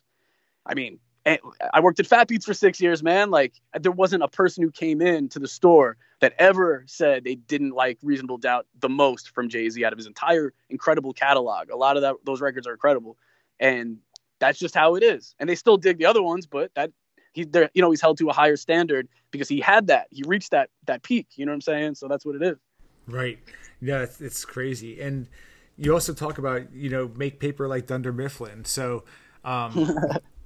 [0.64, 1.38] I mean, eh,
[1.74, 3.30] I worked at Fat Beats for six years, man.
[3.30, 7.34] Like there wasn't a person who came in to the store that ever said they
[7.34, 11.70] didn't like Reasonable Doubt the most from Jay Z out of his entire incredible catalog.
[11.70, 13.16] A lot of that those records are incredible,
[13.58, 13.98] and
[14.38, 15.34] that's just how it is.
[15.38, 16.92] And they still dig the other ones, but that
[17.32, 20.22] he there you know he's held to a higher standard because he had that he
[20.26, 21.26] reached that that peak.
[21.36, 21.94] You know what I'm saying?
[21.96, 22.56] So that's what it is.
[23.06, 23.38] Right.
[23.80, 25.00] Yeah, it's, it's crazy.
[25.00, 25.28] And
[25.76, 28.64] you also talk about, you know, make paper like Dunder Mifflin.
[28.64, 29.04] So,
[29.44, 29.90] um,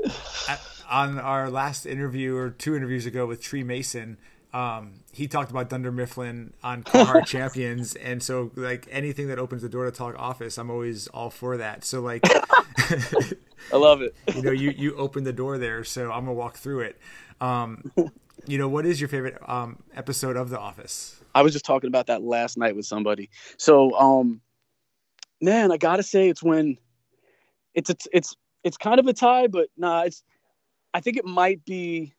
[0.49, 4.18] at, on our last interview or two interviews ago with Tree Mason,
[4.53, 7.97] um, he talked about Dunder Mifflin on Carhartt Champions.
[7.97, 11.57] And so, like, anything that opens the door to talk office, I'm always all for
[11.57, 11.85] that.
[11.85, 12.23] So, like,
[13.73, 14.14] I love it.
[14.35, 15.85] you know, you, you open the door there.
[15.85, 16.99] So I'm going to walk through it.
[17.40, 17.90] Um,
[18.47, 21.16] you know, what is your favorite um, episode of The Office?
[21.35, 23.31] I was just talking about that last night with somebody.
[23.59, 24.40] So, um,
[25.40, 26.79] man, I gotta say it's when
[27.75, 30.23] it's it's it's it's kind of a tie, but nah, it's
[30.92, 32.14] I think it might be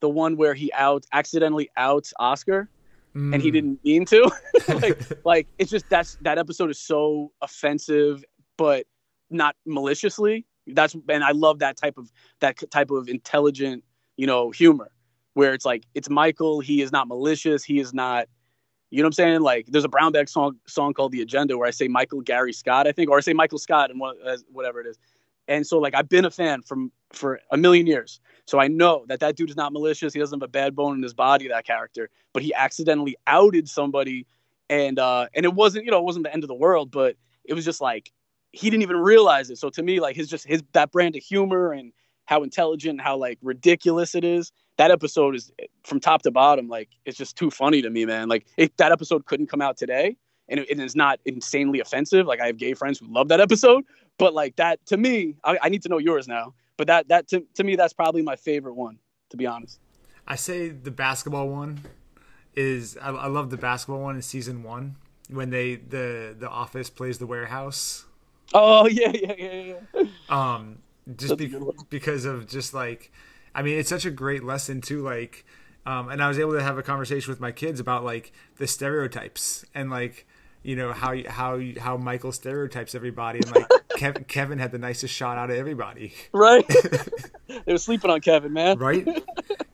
[0.00, 2.68] the one where he out accidentally outs Oscar
[3.14, 3.52] and he Mm.
[3.52, 4.30] didn't mean to.
[4.68, 8.24] like, like it's just that's that episode is so offensive,
[8.56, 8.84] but
[9.30, 10.46] not maliciously.
[10.66, 13.84] That's and I love that type of that type of intelligent,
[14.16, 14.90] you know, humor
[15.34, 16.60] where it's like it's Michael.
[16.60, 17.64] He is not malicious.
[17.64, 18.26] He is not.
[18.92, 19.40] You know what I'm saying?
[19.42, 22.52] Like, there's a Brown Bag song song called "The Agenda" where I say Michael Gary
[22.52, 24.00] Scott, I think, or I say Michael Scott and
[24.50, 24.98] whatever it is.
[25.46, 29.04] And so, like, I've been a fan from for a million years, so I know
[29.08, 30.12] that that dude is not malicious.
[30.12, 32.10] He doesn't have a bad bone in his body, that character.
[32.32, 34.26] But he accidentally outed somebody,
[34.68, 37.16] and uh, and it wasn't, you know, it wasn't the end of the world, but
[37.44, 38.12] it was just like
[38.52, 39.58] he didn't even realize it.
[39.58, 41.92] So to me, like his just his that brand of humor and
[42.26, 44.52] how intelligent, and how like ridiculous it is.
[44.76, 45.52] That episode is
[45.84, 48.28] from top to bottom, like it's just too funny to me, man.
[48.28, 50.16] Like if that episode couldn't come out today,
[50.48, 52.26] and it, it is not insanely offensive.
[52.26, 53.84] Like I have gay friends who love that episode,
[54.18, 56.54] but like that to me, I, I need to know yours now.
[56.76, 58.98] But that that to, to me, that's probably my favorite one,
[59.30, 59.78] to be honest.
[60.26, 61.80] I say the basketball one
[62.54, 64.96] is I, I love the basketball one in season one
[65.28, 68.06] when they the the office plays the warehouse.
[68.54, 70.04] Oh yeah, yeah, yeah, yeah.
[70.28, 70.78] Um,
[71.16, 71.54] just be,
[71.88, 73.12] because of just like,
[73.54, 75.02] I mean, it's such a great lesson too.
[75.02, 75.44] Like,
[75.86, 78.66] um, and I was able to have a conversation with my kids about like the
[78.66, 80.26] stereotypes and like
[80.62, 85.14] you know how how how Michael stereotypes everybody and like Kev, Kevin had the nicest
[85.14, 86.12] shot out of everybody.
[86.32, 86.66] Right?
[87.48, 88.78] they were sleeping on Kevin, man.
[88.78, 89.06] right?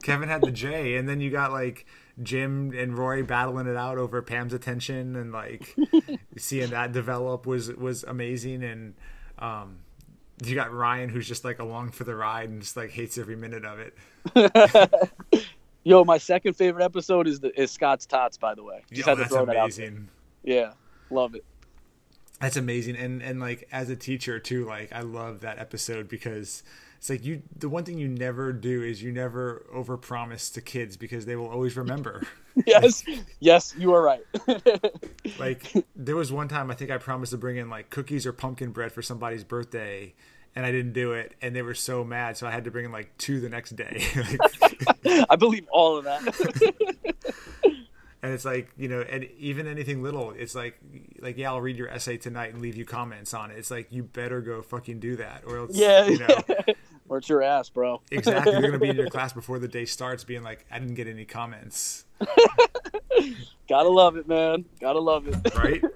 [0.03, 1.87] Kevin had the J, and then you got like
[2.23, 5.75] Jim and Roy battling it out over Pam's attention, and like
[6.39, 8.63] seeing that develop was was amazing.
[8.65, 8.95] And
[9.39, 9.79] um,
[10.45, 13.37] you got Ryan, who's just like along for the ride and just like hates every
[13.37, 15.11] minute of it.
[15.85, 18.37] Yo, my second favorite episode is the is Scott's Tots.
[18.39, 19.71] By the way, just Yo, had to that's throw that out.
[19.73, 19.87] there.
[19.87, 20.09] amazing.
[20.43, 20.73] Yeah,
[21.11, 21.45] love it.
[22.41, 26.63] That's amazing, and and like as a teacher too, like I love that episode because
[26.99, 30.97] it's like you the one thing you never do is you never overpromise to kids
[30.97, 32.27] because they will always remember.
[32.67, 33.05] yes,
[33.41, 34.25] yes, you are right.
[35.39, 38.33] like there was one time I think I promised to bring in like cookies or
[38.33, 40.15] pumpkin bread for somebody's birthday,
[40.55, 42.87] and I didn't do it, and they were so mad, so I had to bring
[42.87, 44.05] in like two the next day.
[45.29, 47.15] I believe all of that
[48.27, 50.79] and it's like you know and even anything little it's like
[51.21, 53.87] like yeah i'll read your essay tonight and leave you comments on it it's like
[53.91, 56.43] you better go fucking do that or else yeah you know
[57.09, 58.01] or it's your ass bro.
[58.11, 58.53] Exactly.
[58.53, 61.07] You're gonna be in your class before the day starts being like i didn't get
[61.07, 62.05] any comments.
[63.69, 64.65] Gotta love it man.
[64.81, 65.55] Gotta love it.
[65.57, 65.83] Right?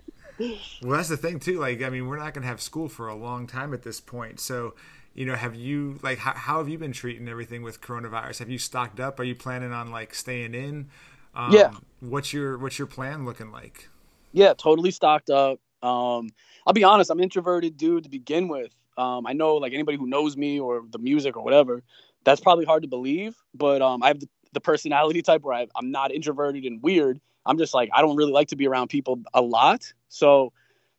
[0.82, 1.58] Well that's the thing too.
[1.58, 4.40] Like i mean we're not gonna have school for a long time at this point.
[4.40, 4.74] So
[5.12, 8.38] you know have you like how, how have you been treating everything with coronavirus?
[8.38, 9.20] Have you stocked up?
[9.20, 10.88] Are you planning on like staying in?
[11.34, 11.72] Um, yeah.
[12.00, 13.90] What's your What's your plan looking like?
[14.32, 15.58] Yeah, totally stocked up.
[15.82, 16.30] Um,
[16.66, 18.74] I'll be honest, I'm introverted dude to begin with.
[19.00, 21.82] Um, I know like anybody who knows me or the music or whatever,
[22.24, 23.36] that's probably hard to believe.
[23.54, 27.20] But um, I have the, the personality type where I, I'm not introverted and weird.
[27.46, 29.92] I'm just like I don't really like to be around people a lot.
[30.08, 30.52] So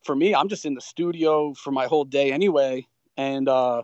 [0.04, 2.88] for me, I'm just in the studio for my whole day anyway,
[3.18, 3.84] and uh,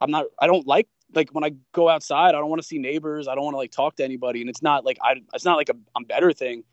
[0.00, 0.26] I'm not.
[0.40, 3.28] I don't like like when I go outside, I don't want to see neighbors.
[3.28, 4.40] I don't want to like talk to anybody.
[4.40, 6.64] And it's not like I, it's not like a I'm better thing,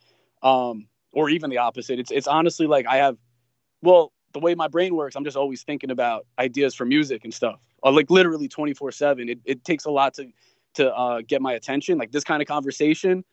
[0.44, 2.00] um, or even the opposite.
[2.00, 3.18] It's it's honestly like I have,
[3.82, 7.34] well, the way my brain works, I'm just always thinking about ideas for music and
[7.34, 7.58] stuff.
[7.82, 9.30] Uh, like literally 24 seven.
[9.30, 10.28] It it takes a lot to
[10.76, 11.98] to uh, get my attention.
[11.98, 13.24] Like this kind of conversation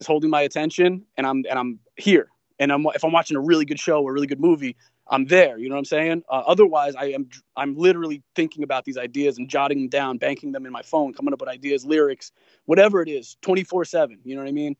[0.00, 2.28] is holding my attention, and I'm and I'm here.
[2.58, 4.76] And I'm if I'm watching a really good show or a really good movie,
[5.08, 5.58] I'm there.
[5.58, 6.22] You know what I'm saying?
[6.30, 10.52] Uh, otherwise, I am I'm literally thinking about these ideas and jotting them down, banking
[10.52, 12.32] them in my phone, coming up with ideas, lyrics,
[12.64, 14.20] whatever it is, 24 seven.
[14.24, 14.74] You know what I mean?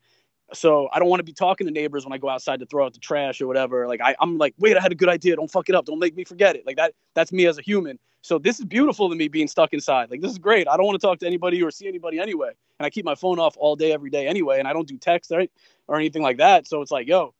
[0.53, 2.85] So I don't want to be talking to neighbors when I go outside to throw
[2.85, 3.87] out the trash or whatever.
[3.87, 5.35] Like I, I'm like, wait, I had a good idea.
[5.35, 5.85] Don't fuck it up.
[5.85, 6.65] Don't make me forget it.
[6.65, 6.93] Like that.
[7.15, 7.99] That's me as a human.
[8.21, 10.09] So this is beautiful to me being stuck inside.
[10.09, 10.67] Like this is great.
[10.67, 12.51] I don't want to talk to anybody or see anybody anyway.
[12.79, 14.59] And I keep my phone off all day, every day anyway.
[14.59, 15.51] And I don't do text right
[15.87, 16.67] or anything like that.
[16.67, 17.33] So it's like, yo,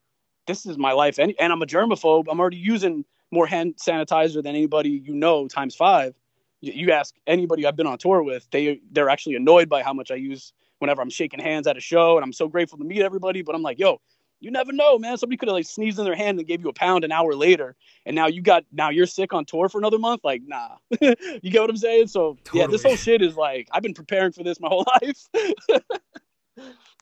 [0.47, 4.41] this is my life and, and i'm a germaphobe i'm already using more hand sanitizer
[4.41, 6.15] than anybody you know times five
[6.61, 10.09] you ask anybody i've been on tour with they they're actually annoyed by how much
[10.09, 13.01] i use whenever i'm shaking hands at a show and i'm so grateful to meet
[13.01, 13.99] everybody but i'm like yo
[14.39, 16.69] you never know man somebody could have like sneezed in their hand and gave you
[16.69, 19.77] a pound an hour later and now you got now you're sick on tour for
[19.79, 22.61] another month like nah you get what i'm saying so totally.
[22.61, 25.27] yeah this whole shit is like i've been preparing for this my whole life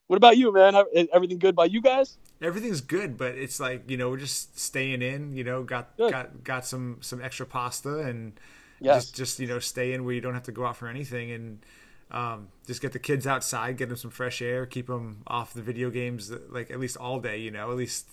[0.08, 0.76] what about you man
[1.14, 5.02] everything good by you guys everything's good, but it's like you know we're just staying
[5.02, 5.36] in.
[5.36, 6.12] You know, got good.
[6.12, 8.34] got got some some extra pasta and
[8.80, 9.06] yes.
[9.06, 11.32] just just you know stay in where you don't have to go out for anything
[11.32, 11.66] and
[12.12, 15.62] um, just get the kids outside, get them some fresh air, keep them off the
[15.62, 17.40] video games like at least all day.
[17.40, 18.08] You know, at least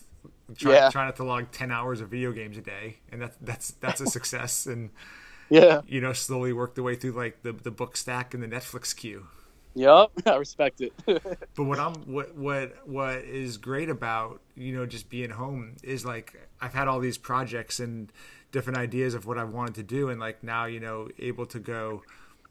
[0.57, 0.91] try yeah.
[0.91, 4.01] try not to log ten hours of video games a day, and that's that's that's
[4.01, 4.67] a success.
[4.73, 4.91] And
[5.51, 8.49] yeah, you know, slowly work the way through like the the book stack and the
[8.49, 9.27] Netflix queue.
[9.75, 10.93] Yep, I respect it.
[11.07, 16.05] but what I'm what what what is great about you know just being home is
[16.05, 18.13] like I've had all these projects and
[18.51, 21.59] different ideas of what I wanted to do, and like now you know able to
[21.59, 22.03] go,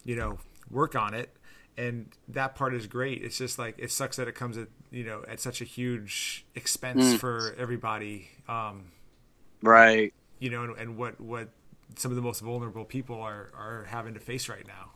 [0.04, 0.38] you know,
[0.72, 1.36] work on it,
[1.78, 3.24] and that part is great.
[3.24, 6.46] It's just like it sucks that it comes at you know at such a huge
[6.56, 7.20] expense mm.
[7.20, 8.30] for everybody.
[8.48, 8.92] Um,
[9.62, 10.14] right.
[10.40, 11.50] You know, and, and what what
[11.96, 14.92] some of the most vulnerable people are are having to face right now.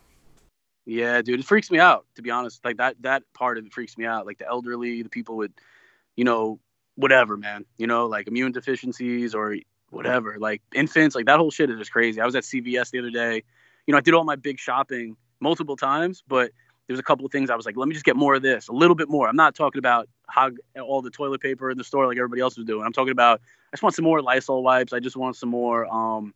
[0.84, 2.64] Yeah, dude, it freaks me out to be honest.
[2.64, 4.26] Like that that part of it freaks me out.
[4.26, 5.52] Like the elderly, the people with,
[6.14, 6.60] you know,
[6.94, 7.64] whatever, man.
[7.78, 9.56] You know, like immune deficiencies or
[9.90, 10.36] whatever.
[10.38, 12.20] Like infants, like that whole shit is just crazy.
[12.20, 13.42] I was at CVS the other day.
[13.86, 16.52] You know, I did all my big shopping multiple times, but
[16.86, 18.68] there's a couple of things I was like, let me just get more of this,
[18.68, 19.28] a little bit more.
[19.28, 20.50] I'm not talking about how
[20.82, 22.84] all the toilet paper in the store like everybody else was doing.
[22.84, 23.40] I'm talking about
[23.72, 24.92] I just want some more Lysol wipes.
[24.92, 26.34] I just want some more um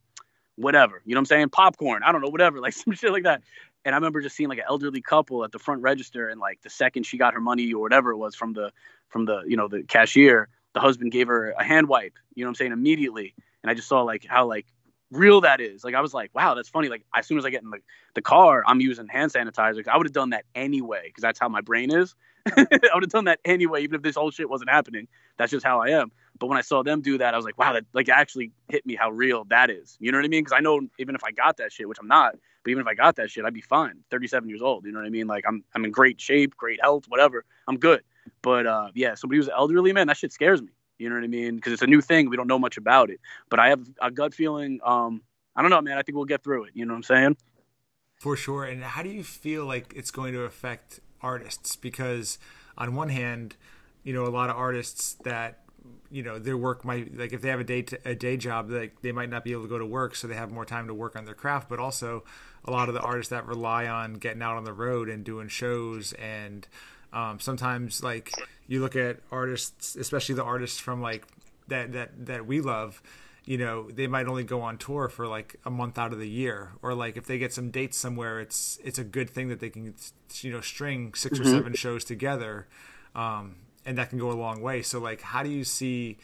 [0.56, 1.02] whatever.
[1.04, 1.48] You know what I'm saying?
[1.50, 2.02] Popcorn.
[2.02, 3.42] I don't know, whatever, like some shit like that.
[3.84, 6.60] And I remember just seeing like an elderly couple at the front register, and like
[6.62, 8.72] the second she got her money or whatever it was from the
[9.08, 12.14] from the you know the cashier, the husband gave her a hand wipe.
[12.34, 12.72] You know what I'm saying?
[12.72, 14.66] Immediately, and I just saw like how like
[15.10, 15.84] real that is.
[15.84, 16.88] Like I was like, wow, that's funny.
[16.88, 17.78] Like as soon as I get in the,
[18.14, 19.86] the car, I'm using hand sanitizer.
[19.88, 22.14] I would have done that anyway because that's how my brain is.
[22.56, 25.08] I would have done that anyway, even if this whole shit wasn't happening.
[25.36, 26.10] That's just how I am.
[26.38, 28.86] But when I saw them do that, I was like, wow, that like actually hit
[28.86, 29.96] me how real that is.
[30.00, 30.42] You know what I mean?
[30.42, 32.86] Because I know even if I got that shit, which I'm not, but even if
[32.86, 33.96] I got that shit, I'd be fine.
[34.10, 34.84] 37 years old.
[34.86, 35.26] You know what I mean?
[35.26, 37.44] Like I'm I'm in great shape, great health, whatever.
[37.68, 38.02] I'm good.
[38.42, 40.68] But uh, yeah, somebody who's elderly, man, that shit scares me.
[41.00, 41.56] You know what I mean?
[41.56, 42.28] Because it's a new thing.
[42.28, 43.20] We don't know much about it.
[43.48, 44.80] But I have a gut feeling.
[44.84, 45.22] Um,
[45.56, 45.98] I don't know, man.
[45.98, 46.72] I think we'll get through it.
[46.74, 47.36] You know what I'm saying?
[48.16, 48.64] For sure.
[48.64, 51.74] And how do you feel like it's going to affect artists?
[51.74, 52.38] Because
[52.76, 53.56] on one hand,
[54.04, 55.60] you know, a lot of artists that
[56.10, 58.68] you know their work might like if they have a day to, a day job
[58.68, 60.86] like they might not be able to go to work so they have more time
[60.86, 62.22] to work on their craft but also
[62.64, 65.48] a lot of the artists that rely on getting out on the road and doing
[65.48, 66.66] shows and
[67.12, 68.30] um, sometimes like
[68.66, 71.26] you look at artists especially the artists from like
[71.68, 73.02] that that that we love
[73.44, 76.28] you know they might only go on tour for like a month out of the
[76.28, 76.72] year.
[76.82, 79.70] Or like if they get some dates somewhere it's it's a good thing that they
[79.70, 79.94] can
[80.40, 81.48] you know string 6 mm-hmm.
[81.48, 82.68] or seven shows together
[83.14, 84.82] um, and that can go a long way.
[84.82, 86.18] So like how do you see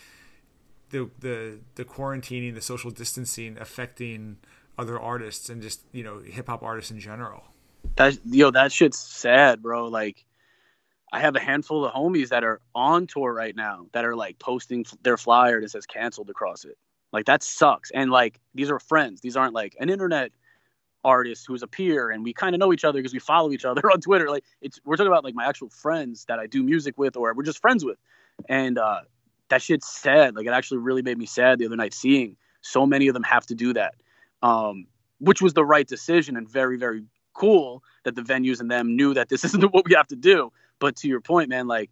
[0.90, 4.36] the the the quarantining the social distancing affecting
[4.78, 7.44] other artists and just you know hip hop artists in general?
[7.96, 9.86] That yo that shit's sad bro.
[9.86, 10.24] Like
[11.16, 14.38] I have a handful of homies that are on tour right now that are like
[14.38, 16.76] posting their flyer that says canceled across it.
[17.10, 17.90] Like that sucks.
[17.90, 19.22] And like these are friends.
[19.22, 20.32] These aren't like an internet
[21.02, 23.64] artist who's a peer and we kind of know each other because we follow each
[23.64, 24.28] other on Twitter.
[24.28, 27.32] Like it's we're talking about like my actual friends that I do music with or
[27.32, 27.96] we're just friends with.
[28.46, 29.00] And uh
[29.48, 30.36] that shit's sad.
[30.36, 33.22] Like it actually really made me sad the other night seeing so many of them
[33.22, 33.94] have to do that.
[34.42, 34.86] Um
[35.18, 39.14] which was the right decision and very very cool that the venues and them knew
[39.14, 40.52] that this isn't what we have to do.
[40.78, 41.90] But to your point, man, like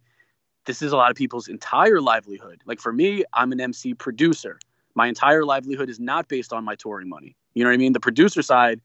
[0.65, 2.61] this is a lot of people's entire livelihood.
[2.65, 4.59] Like for me, I'm an MC producer.
[4.95, 7.35] My entire livelihood is not based on my touring money.
[7.53, 7.93] You know what I mean?
[7.93, 8.81] The producer side,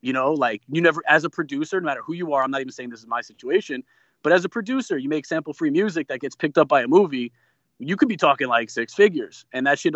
[0.00, 2.60] you know, like you never, as a producer, no matter who you are, I'm not
[2.60, 3.82] even saying this is my situation,
[4.22, 6.88] but as a producer, you make sample free music that gets picked up by a
[6.88, 7.32] movie.
[7.78, 9.94] You could be talking like six figures, and that shit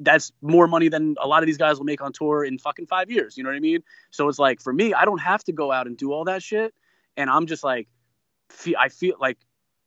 [0.00, 2.86] that's more money than a lot of these guys will make on tour in fucking
[2.86, 3.36] five years.
[3.36, 3.82] You know what I mean?
[4.10, 6.42] So it's like for me, I don't have to go out and do all that
[6.42, 6.74] shit,
[7.16, 7.88] and I'm just like,
[8.78, 9.38] I feel like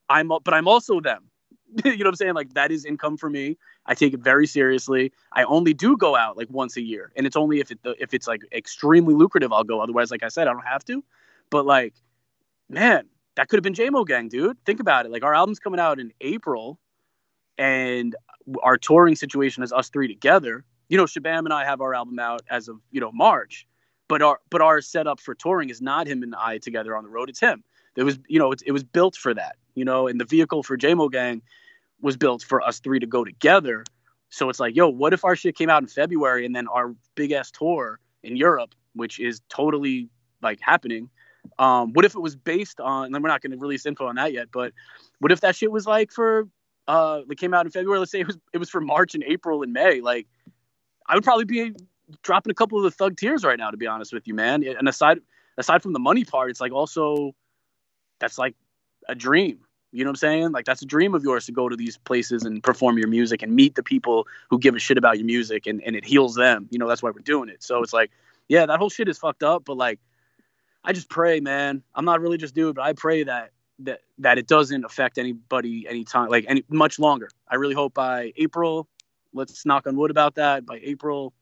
[0.08, 1.30] I'm, but I'm also them.
[1.84, 2.34] you know what I'm saying?
[2.34, 3.56] Like that is income for me.
[3.86, 5.12] I take it very seriously.
[5.32, 8.12] I only do go out like once a year, and it's only if it if
[8.12, 9.80] it's like extremely lucrative, I'll go.
[9.80, 11.04] Otherwise, like I said, I don't have to.
[11.50, 11.94] But like,
[12.68, 13.06] man,
[13.36, 14.56] that could have been JMO Gang, dude.
[14.64, 15.12] Think about it.
[15.12, 16.78] Like our album's coming out in April,
[17.56, 18.16] and
[18.62, 20.64] our touring situation is us three together.
[20.88, 23.66] You know, Shabaam and I have our album out as of you know March,
[24.08, 27.10] but our but our setup for touring is not him and I together on the
[27.10, 27.28] road.
[27.28, 27.62] It's him.
[27.96, 29.56] It was you know it, it was built for that.
[29.74, 31.42] You know, and the vehicle for JMO Gang
[32.00, 33.84] was built for us three to go together.
[34.30, 36.94] So it's like, yo, what if our shit came out in February and then our
[37.14, 40.08] big ass tour in Europe, which is totally
[40.42, 41.10] like happening.
[41.58, 43.06] Um, what if it was based on?
[43.06, 44.72] And we're not going to release info on that yet, but
[45.18, 46.48] what if that shit was like for
[46.90, 48.00] uh, it came out in February.
[48.00, 50.00] Let's say it was it was for March and April and May.
[50.00, 50.26] Like,
[51.06, 51.72] I would probably be
[52.22, 54.64] dropping a couple of the thug tears right now, to be honest with you, man.
[54.64, 55.18] And aside
[55.56, 57.32] aside from the money part, it's like also
[58.20, 58.54] that's like
[59.08, 59.58] a dream.
[59.92, 60.52] You know what I'm saying?
[60.52, 63.42] Like that's a dream of yours to go to these places and perform your music
[63.42, 66.36] and meet the people who give a shit about your music and, and it heals
[66.36, 66.68] them.
[66.70, 67.62] You know, that's why we're doing it.
[67.62, 68.12] So it's like,
[68.48, 69.98] yeah, that whole shit is fucked up, but like
[70.84, 71.82] I just pray, man.
[71.94, 73.50] I'm not really just dude, but I pray that
[73.80, 77.28] that that it doesn't affect anybody anytime like any much longer.
[77.48, 78.88] I really hope by April,
[79.32, 80.64] let's knock on wood about that.
[80.64, 81.32] By April,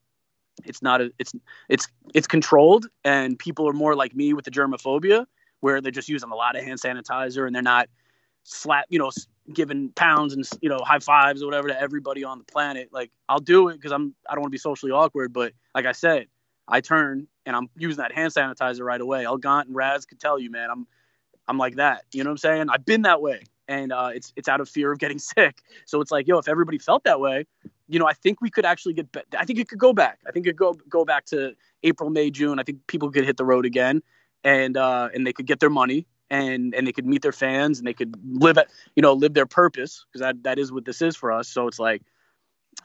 [0.65, 1.33] it's not a, it's
[1.69, 5.27] it's it's controlled and people are more like me with the germophobia
[5.61, 7.89] where they're just using a lot of hand sanitizer and they're not
[8.45, 9.11] slap you know
[9.53, 13.11] giving pounds and you know high fives or whatever to everybody on the planet like
[13.29, 15.93] i'll do it because i'm i don't want to be socially awkward but like i
[15.93, 16.27] said
[16.67, 20.21] i turn and i'm using that hand sanitizer right away el gant and raz could
[20.21, 20.87] tell you man i'm
[21.49, 22.05] I'm like that.
[22.13, 22.67] You know what I'm saying?
[22.71, 23.43] I've been that way.
[23.67, 25.63] And uh, it's it's out of fear of getting sick.
[25.87, 27.47] So it's like, yo, if everybody felt that way,
[27.89, 29.11] you know, I think we could actually get.
[29.13, 30.21] Be- I think it could go back.
[30.27, 32.59] I think it could go go back to April, May, June.
[32.59, 34.03] I think people could hit the road again,
[34.45, 37.79] and uh, and they could get their money, and and they could meet their fans,
[37.79, 40.85] and they could live at you know live their purpose because that that is what
[40.85, 41.49] this is for us.
[41.49, 42.03] So it's like,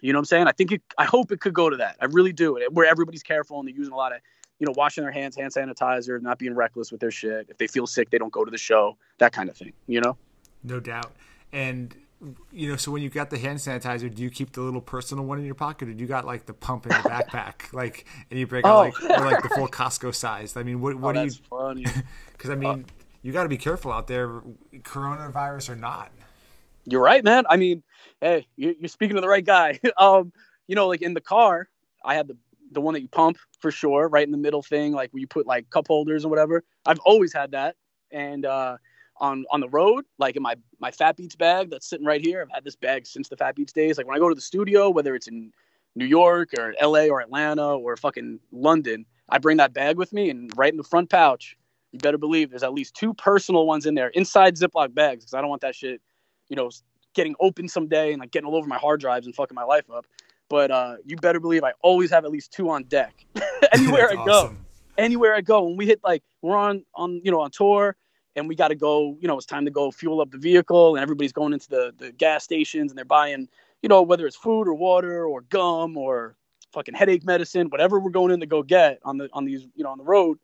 [0.01, 0.47] you know what I'm saying?
[0.47, 0.81] I think it.
[0.97, 1.97] I hope it could go to that.
[2.01, 2.59] I really do.
[2.71, 4.19] Where everybody's careful and they're using a lot of
[4.59, 7.47] you know, washing their hands, hand sanitizer, not being reckless with their shit.
[7.49, 8.97] If they feel sick, they don't go to the show.
[9.17, 10.15] That kind of thing, you know.
[10.63, 11.11] No doubt.
[11.51, 11.93] And
[12.51, 15.25] you know, so when you got the hand sanitizer, do you keep the little personal
[15.25, 18.05] one in your pocket, or do you got like the pump in the backpack, like,
[18.29, 18.85] and you break oh.
[18.85, 20.55] out like or, like the full Costco size?
[20.55, 21.87] I mean, what what oh, do you?
[22.31, 24.41] Because I mean, uh, you got to be careful out there,
[24.79, 26.11] coronavirus or not.
[26.85, 27.45] You're right, man.
[27.49, 27.83] I mean,
[28.19, 29.79] hey, you're speaking to the right guy.
[29.97, 30.31] um,
[30.67, 31.69] you know, like in the car,
[32.03, 32.37] I had the
[32.71, 35.27] the one that you pump for sure, right in the middle thing, like where you
[35.27, 36.63] put like cup holders or whatever.
[36.85, 37.75] I've always had that.
[38.11, 38.77] And uh,
[39.17, 42.41] on on the road, like in my my Fat Beats bag that's sitting right here,
[42.41, 43.97] I've had this bag since the Fat Beats days.
[43.97, 45.51] Like when I go to the studio, whether it's in
[45.95, 50.29] New York or LA or Atlanta or fucking London, I bring that bag with me,
[50.29, 51.57] and right in the front pouch,
[51.91, 55.33] you better believe there's at least two personal ones in there inside Ziploc bags because
[55.33, 56.01] I don't want that shit,
[56.49, 56.69] you know,
[57.13, 59.89] getting open someday and like getting all over my hard drives and fucking my life
[59.91, 60.05] up
[60.53, 63.25] but uh, you better believe I always have at least two on deck
[63.73, 64.25] anywhere I awesome.
[64.25, 64.55] go.
[64.99, 67.95] Anywhere I go, when we hit like we're on on you know on tour
[68.35, 69.17] and we got to go.
[69.19, 71.93] You know, it's time to go fuel up the vehicle, and everybody's going into the
[71.97, 73.47] the gas stations and they're buying,
[73.81, 76.35] you know, whether it's food or water or gum or
[76.71, 79.83] fucking headache medicine, whatever we're going in to go get on the on these, you
[79.83, 80.39] know, on the road.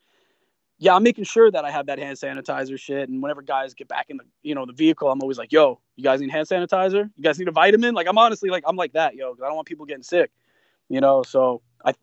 [0.82, 3.10] Yeah, I'm making sure that I have that hand sanitizer shit.
[3.10, 5.82] And whenever guys get back in the, you know, the vehicle, I'm always like, "Yo,
[5.98, 7.10] you guys need hand sanitizer?
[7.18, 9.48] You guys need a vitamin?" Like, I'm honestly like, I'm like that, yo, because I
[9.48, 10.32] don't want people getting sick,
[10.88, 11.22] you know.
[11.24, 11.94] So I,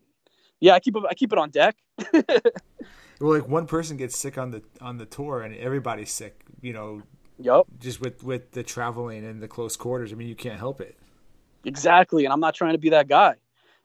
[0.60, 1.76] yeah, I keep I keep it on deck.
[3.20, 6.72] well, like one person gets sick on the on the tour, and everybody's sick, you
[6.72, 7.02] know.
[7.38, 7.66] Yep.
[7.78, 10.96] Just with with the traveling and the close quarters, I mean, you can't help it.
[11.64, 13.34] Exactly, and I'm not trying to be that guy.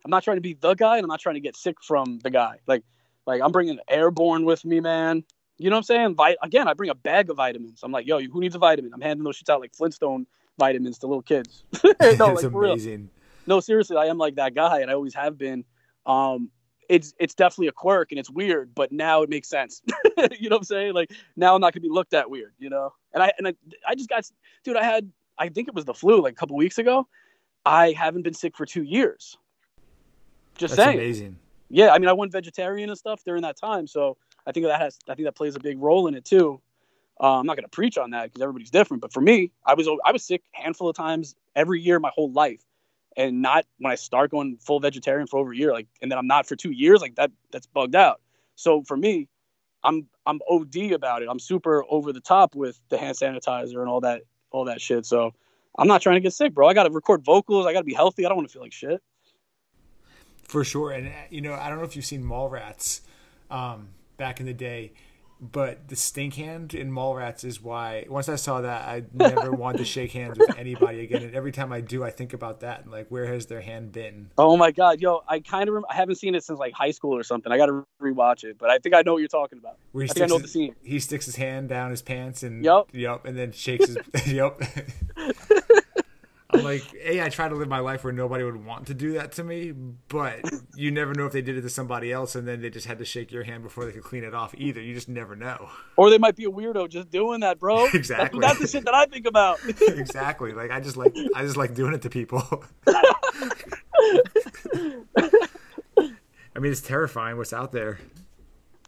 [0.04, 2.20] I'm not trying to be the guy, and I'm not trying to get sick from
[2.20, 2.60] the guy.
[2.68, 2.84] Like,
[3.26, 5.24] like I'm bringing airborne with me, man.
[5.58, 6.16] You know what I'm saying?
[6.16, 7.82] Vi- again, I bring a bag of vitamins.
[7.84, 8.94] I'm like, yo, who needs a vitamin?
[8.94, 10.26] I'm handing those shits out like Flintstone
[10.58, 11.64] vitamins to little kids.
[11.84, 13.10] no, like, amazing.
[13.46, 15.64] No, seriously, I am like that guy, and I always have been.
[16.06, 16.50] Um,
[16.92, 19.82] it's it's definitely a quirk and it's weird, but now it makes sense.
[20.40, 20.94] you know what I'm saying?
[20.94, 22.94] Like now I'm not gonna be looked at weird, you know.
[23.14, 23.54] And I and I,
[23.88, 24.30] I just got,
[24.66, 24.76] dude.
[24.76, 27.08] I had I think it was the flu like a couple weeks ago.
[27.66, 29.38] I haven't been sick for two years.
[30.58, 31.00] Just That's saying.
[31.00, 31.38] amazing.
[31.70, 34.82] Yeah, I mean, I went vegetarian and stuff during that time, so I think that
[34.82, 36.60] has, I think that plays a big role in it too.
[37.22, 39.88] Uh, I'm not to preach on that because everybody's different, but for me, I was
[40.04, 42.62] I was sick a handful of times every year my whole life,
[43.18, 46.18] and not when I start going full vegetarian for over a year, like, and then
[46.18, 48.22] I'm not for two years, like that that's bugged out.
[48.56, 49.28] So for me,
[49.84, 51.28] I'm I'm OD about it.
[51.30, 55.06] I'm super over the top with the hand sanitizer and all that all that shit.
[55.06, 55.34] So
[55.78, 56.68] I'm not trying to get sick, bro.
[56.68, 57.66] I got to record vocals.
[57.66, 58.26] I got to be healthy.
[58.26, 59.02] I don't want to feel like shit.
[60.44, 63.02] For sure, and you know, I don't know if you've seen Mallrats
[63.50, 64.92] um, back in the day,
[65.42, 68.06] but the stink hand in Mallrats is why.
[68.08, 71.24] Once I saw that, I never wanted to shake hands with anybody again.
[71.24, 73.92] And every time I do, I think about that and like, where has their hand
[73.92, 74.30] been?
[74.38, 76.92] Oh my god, yo, I kind of rem- I haven't seen it since like high
[76.92, 77.52] school or something.
[77.52, 79.78] I got to rewatch it, but I think I know what you're talking about.
[79.94, 80.76] Where he I think I know his, the scene.
[80.84, 83.98] He sticks his hand down his pants and yep, yep, and then shakes his
[84.32, 84.62] yep.
[86.72, 89.34] Like, hey, I try to live my life where nobody would want to do that
[89.34, 90.40] to me, but
[90.76, 93.00] you never know if they did it to somebody else and then they just had
[93.00, 94.82] to shake your hand before they could clean it off either.
[94.82, 95.70] You just never know.
[95.98, 97.86] Or they might be a weirdo just doing that, bro.
[97.94, 98.40] Exactly.
[98.40, 99.60] That's, that's the shit that I think about.
[99.82, 100.54] exactly.
[100.54, 102.64] Like I just like I just like doing it to people.
[106.56, 108.00] I mean, it's terrifying what's out there.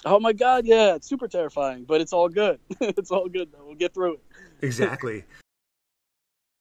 [0.06, 2.60] oh my god, yeah, it's super terrifying, but it's all good.
[2.82, 3.66] it's all good though.
[3.66, 4.20] We'll get through it.
[4.62, 5.24] Exactly.